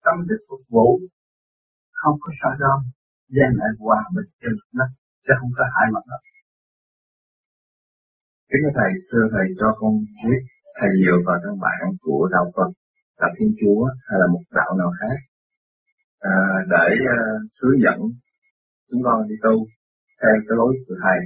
[0.04, 0.88] Tâm thức phục vụ.
[2.00, 2.78] Không có sao đâu
[3.36, 4.86] đem lại hòa bình cho nó
[5.24, 6.22] chứ không có hại mặt đất
[8.50, 9.92] kính thưa thầy thưa thầy cho con
[10.26, 10.42] biết
[10.78, 12.70] thầy dựa vào các bạn của đạo Phật
[13.20, 15.18] đạo Thiên Chúa hay là một đạo nào khác
[16.32, 16.34] à,
[16.72, 17.98] để uh, hướng dẫn
[18.88, 19.54] chúng con đi tu
[20.20, 21.18] theo cái lối của thầy,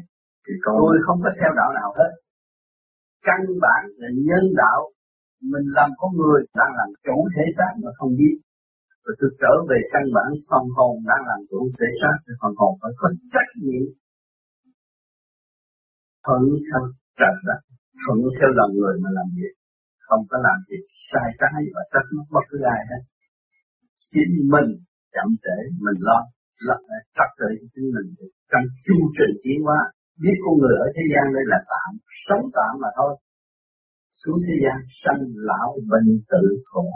[0.45, 2.13] thì con tôi không có theo đạo nào hết.
[3.29, 4.81] Căn bản là nhân đạo,
[5.53, 8.37] mình làm con người đang làm chủ thể xác mà không biết.
[9.05, 12.53] Rồi tôi trở về căn bản phần hồn đang làm chủ thể xác, thì phần
[12.61, 13.85] hồn phải có trách nhiệm.
[16.25, 16.83] Thuận theo
[17.21, 17.61] trời đất,
[18.03, 19.55] thuận theo lòng người mà làm việc.
[20.07, 23.03] Không có làm việc sai trái và trách móc bất cứ ai hết.
[24.15, 24.69] Chính mình
[25.15, 26.21] chậm trễ, mình lo
[26.69, 28.09] lập lại trật tự cho chính mình
[28.51, 29.81] trong chu trình tiến hóa.
[30.23, 31.91] Biết con người ở thế gian đây là tạm,
[32.25, 33.13] sống tạm mà thôi.
[34.21, 36.87] Xuống thế gian sanh lão bệnh tử khổ.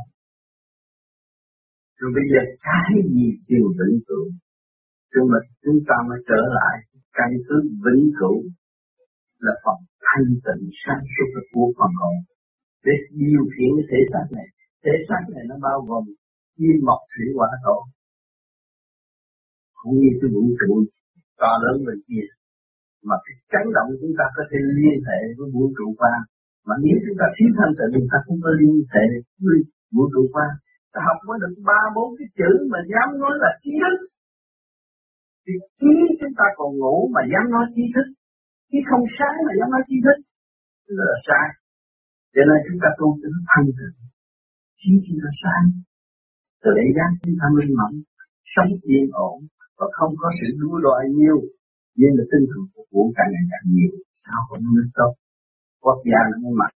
[1.99, 4.27] Rồi bây giờ cái gì đều vĩnh cửu?
[5.13, 6.77] Chúng mà chúng ta mới trở lại,
[7.19, 8.39] căn cứ vĩnh cửu
[9.45, 12.17] là phần thanh tịnh sáng suốt của phần hồn.
[12.87, 14.49] Để điều khiển cái thể xác này.
[14.85, 16.05] Thể xác này nó bao gồm
[16.57, 17.79] kim, mộc, thủy, hỏa thổ
[19.87, 20.73] cũng như cái vũ trụ
[21.41, 22.27] to lớn bên kia.
[23.09, 26.15] Mà cái chấn động chúng ta có thể liên hệ với vũ trụ qua.
[26.67, 29.07] Mà nếu chúng ta thiếu thanh tịnh chúng ta không có liên hệ
[29.43, 29.59] với
[29.95, 30.49] vũ trụ qua.
[30.93, 33.99] Ta học mới được ba, bốn cái chữ mà dám nói là trí thức.
[35.45, 38.09] Thì trí chúng ta còn ngủ mà dám nói trí thức.
[38.71, 40.19] Trí không sáng mà dám nói trí thức.
[40.97, 41.49] Đó là sai
[42.37, 43.97] cho nên chúng ta tu cho nó thanh tịnh.
[44.81, 45.67] Trí chúng ta sáng.
[46.63, 47.93] Tự để giác chúng ta minh mẫn.
[48.55, 49.39] Sống yên ổn
[49.79, 51.39] và không có sự đua đòi nhiều
[51.99, 53.93] nhưng là tinh thần phục vụ càng ngày càng nhiều
[54.25, 55.13] sao hội nó mới tốt
[55.85, 56.77] quốc gia nó mới mạnh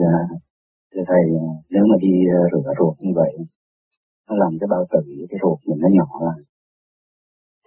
[0.00, 0.16] Dạ,
[0.92, 1.22] thưa thầy,
[1.70, 3.32] nếu mà đi ờ, rửa ruột như vậy,
[4.28, 6.40] nó làm cái bao tử cái ruột mình nó nhỏ lại.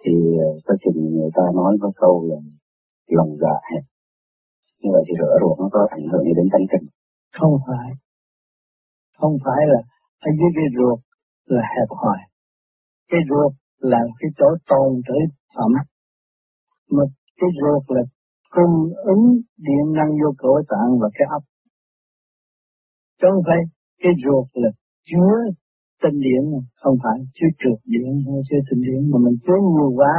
[0.00, 0.12] Thì
[0.46, 2.36] ờ, có chừng người ta nói có câu là
[3.16, 3.84] lòng dạ hẹp.
[4.82, 6.88] Như vậy thì rửa ruột nó có ảnh hưởng gì đến tánh tình?
[7.38, 7.88] Không phải.
[9.22, 9.80] Không phải là
[10.26, 10.98] ở dưới cái ruột
[11.54, 12.18] là hẹp hòi.
[13.10, 15.18] Cái ruột là cái chỗ tồn trữ
[15.54, 15.72] phẩm.
[16.94, 17.04] Mà
[17.40, 18.02] cái ruột là
[18.54, 18.74] cung
[19.12, 19.24] ứng
[19.66, 21.42] điện năng vô cổ tạng và cái ấp
[23.22, 23.60] chứ không phải
[24.02, 24.70] cái ruột là
[25.08, 25.32] chứa
[26.02, 26.42] tinh điện
[26.82, 30.14] không phải chứa trượt điện hay chứa tinh điện mà mình chứa nhiều quá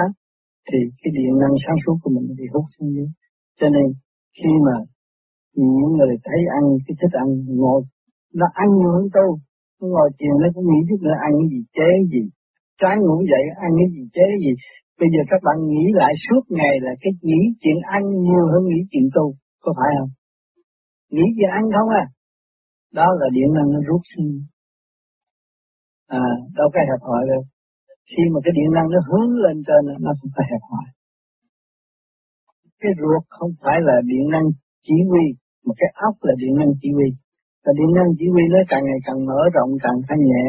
[0.68, 3.10] thì cái điện năng sáng suốt của mình bị hút xuống dưới
[3.60, 3.86] cho nên
[4.38, 4.76] khi mà
[5.56, 7.28] những người thấy ăn, cái thích ăn
[7.62, 7.82] ngồi
[8.40, 9.24] nó ăn nhiều hơn nó
[9.94, 12.24] ngồi chiều nó cũng nghĩ chút nữa ăn cái gì, chế gì.
[12.82, 14.54] Sáng ngủ dậy, ăn cái gì, chế gì.
[15.00, 18.62] Bây giờ các bạn nghĩ lại suốt ngày là cái nghĩ chuyện ăn nhiều hơn
[18.70, 19.26] nghĩ chuyện tu,
[19.64, 20.12] có phải không?
[21.14, 22.06] Nghĩ chuyện ăn không à?
[23.00, 24.32] Đó là điện năng nó rút xuống
[26.08, 26.26] à
[26.58, 27.42] đâu có hẹp hỏi đâu.
[28.10, 30.86] Khi mà cái điện năng nó hướng lên trên, nó không phải hẹp hỏi.
[32.82, 34.46] Cái ruột không phải là điện năng
[34.86, 35.26] chỉ huy,
[35.66, 37.10] mà cái óc là điện năng chỉ huy
[37.64, 40.44] và điện năng chỉ huy nó càng ngày càng mở rộng càng thanh nhẹ.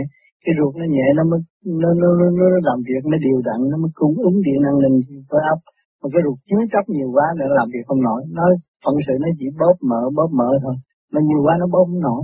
[0.44, 1.40] Cái ruột nó nhẹ nó mới
[1.82, 4.76] nó nó nó, nó làm việc nó điều đặn nó mới cung ứng điện năng
[4.82, 4.92] lên
[5.30, 5.60] với óc
[6.00, 8.20] mà cái ruột chứa chấp nhiều quá nó làm việc không nổi.
[8.36, 8.44] Nó
[8.84, 10.74] phận sự nó chỉ bóp mở bóp mở thôi.
[11.12, 12.22] Mà nhiều quá nó bóp không nổi.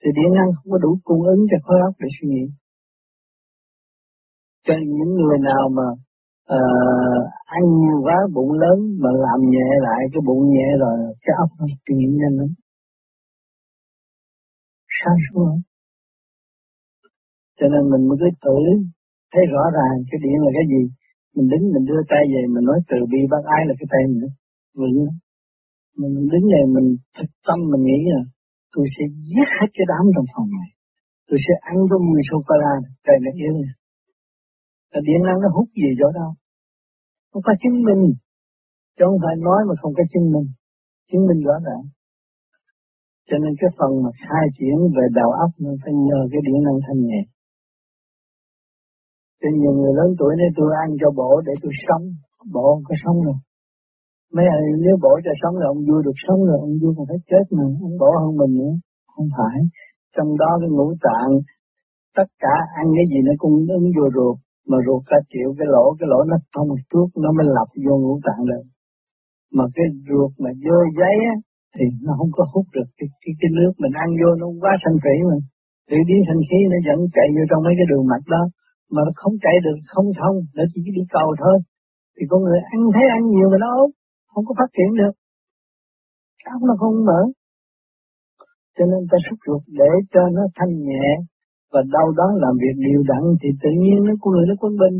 [0.00, 2.44] Thì điện năng không có đủ cung ứng cho khối óc để suy nghĩ.
[4.66, 5.86] Cho những người nào mà
[6.56, 7.22] uh,
[7.56, 11.50] ăn nhiều quá bụng lớn mà làm nhẹ lại cái bụng nhẹ rồi cái óc
[11.58, 12.50] nó suy nghĩ nhanh lắm
[15.00, 15.52] sáng suốt
[17.58, 18.56] cho nên mình mới cứ tự
[19.32, 20.82] thấy rõ ràng cái điện là cái gì.
[21.36, 24.02] Mình đứng, mình đưa tay về, mình nói từ bi bác ái là cái tay
[24.10, 24.30] mình.
[24.78, 24.92] Vậy
[26.00, 28.20] mình đứng này mình thực tâm, mình nghĩ là
[28.74, 30.70] tôi sẽ giết hết cái đám trong phòng này.
[31.28, 32.74] Tôi sẽ ăn có mùi sô cô la
[33.04, 33.74] trời nó yêu này.
[34.92, 36.30] Là điện năng nó hút gì chỗ đâu
[37.30, 38.02] không có chứng minh.
[38.96, 40.48] Chứ không phải nói mà không có chứng minh.
[41.08, 41.82] Chứng minh rõ ràng
[43.30, 46.58] cho nên cái phần mà khai triển về đầu óc nó phải nhờ cái điện
[46.66, 47.20] năng thanh nhẹ.
[49.40, 52.04] Cho nhiều người lớn tuổi nên tôi ăn cho bổ để tôi sống.
[52.54, 53.38] Bổ không có sống đâu.
[54.34, 57.04] Mấy ai nếu bổ cho sống là ông vui, được sống rồi ông vui còn
[57.10, 58.74] phải chết mà, ông bổ hơn mình nữa.
[59.14, 59.56] Không phải.
[60.16, 61.32] Trong đó cái ngũ tạng,
[62.18, 64.36] tất cả ăn cái gì nó cũng ứng vô ruột,
[64.70, 67.68] mà ruột ta chịu cái lỗ cái lỗ nó thông một chút nó mới lập
[67.84, 68.64] vô ngũ tạng được.
[69.56, 71.34] Mà cái ruột mà vô giấy á
[71.74, 73.72] thì nó không có hút được cái cái, cái nước.
[73.82, 75.36] Mình ăn vô nó quá sanh phỉ mà.
[75.88, 78.42] Tự biến thành khí nó vẫn chạy vô trong mấy cái đường mạch đó.
[78.94, 81.56] Mà nó không chạy được không thông nó chỉ đi cầu thôi.
[82.14, 83.90] Thì con người ăn thấy ăn nhiều mà nó ốm
[84.32, 85.14] không có phát triển được.
[86.54, 87.20] Óc nó không mở?
[88.76, 91.08] Cho nên ta xúc ruột để cho nó thanh nhẹ
[91.72, 94.72] và đâu đó làm việc đều đặn thì tự nhiên nó con người nó quân
[94.82, 94.96] bình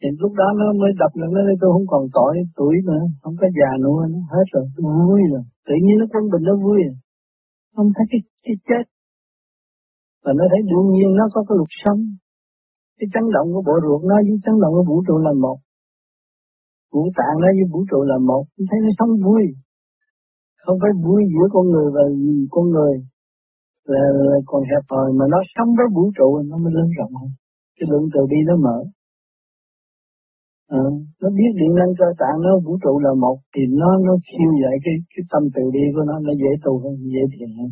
[0.00, 3.34] thì lúc đó nó mới đập nó nói tôi không còn tội tuổi nữa không
[3.40, 5.42] có già nữa nó hết rồi tôi vui rồi.
[5.66, 6.78] Tự nhiên nó quân bình nó vui.
[6.86, 6.96] Rồi
[7.76, 8.84] không thấy cái, cái chết.
[10.24, 12.00] Và nó thấy đương nhiên nó có cái luật sống
[12.98, 15.58] cái chấn động của bộ ruột nó với chấn động của vũ trụ là một.
[16.92, 18.44] Vũ tạng nó với vũ trụ là một.
[18.70, 19.42] Thấy nó sống vui.
[20.64, 22.04] Không phải vui giữa con người và
[22.54, 22.94] con người.
[23.92, 27.12] Là, là còn hẹp hòi mà nó sống với vũ trụ nó mới lớn rộng.
[27.20, 27.30] Hơn
[27.76, 28.78] cái lượng từ bi nó mở
[30.78, 30.82] à,
[31.20, 34.50] nó biết điện năng cơ tạng nó vũ trụ là một thì nó nó siêu
[34.62, 37.70] dạy cái cái tâm từ bi của nó nó dễ tu hơn dễ thiền hơn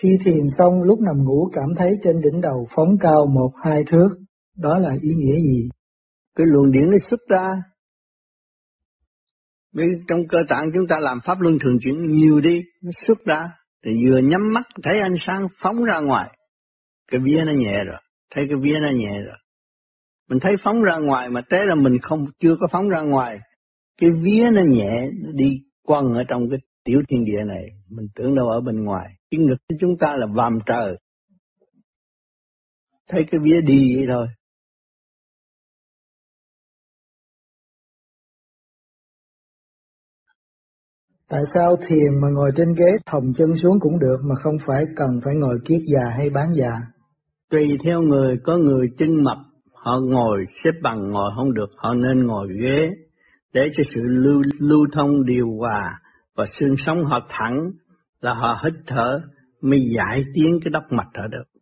[0.00, 3.84] Khi thiền xong lúc nằm ngủ cảm thấy trên đỉnh đầu phóng cao một hai
[3.90, 4.08] thước,
[4.56, 5.68] đó là ý nghĩa gì?
[6.36, 7.44] Cái luồng điển nó xuất ra.
[9.72, 13.18] Vì trong cơ tạng chúng ta làm pháp luân thường chuyển nhiều đi, nó xuất
[13.24, 13.42] ra.
[13.86, 16.38] Thì vừa nhắm mắt thấy ánh sáng phóng ra ngoài.
[17.10, 18.00] Cái vía nó nhẹ rồi,
[18.34, 19.36] thấy cái vía nó nhẹ rồi.
[20.28, 23.38] Mình thấy phóng ra ngoài mà té là mình không chưa có phóng ra ngoài.
[24.00, 28.06] Cái vía nó nhẹ, nó đi quăng ở trong cái tiểu thiên địa này, mình
[28.14, 29.06] tưởng đâu ở bên ngoài.
[29.30, 30.96] Cái ngực của chúng ta là vàm trời.
[33.08, 34.26] Thấy cái vía đi vậy thôi.
[41.30, 44.84] Tại sao thiền mà ngồi trên ghế thòng chân xuống cũng được mà không phải
[44.96, 46.72] cần phải ngồi kiết già hay bán già?
[47.50, 49.38] Tùy theo người, có người chân mập,
[49.72, 52.88] họ ngồi xếp bằng ngồi không được, họ nên ngồi ghế
[53.52, 56.00] để cho sự lưu, lưu thông điều hòa
[56.36, 57.70] và xương sống họ thẳng
[58.20, 59.20] là họ hít thở
[59.62, 61.55] mới giải tiến cái đốc mạch ở được.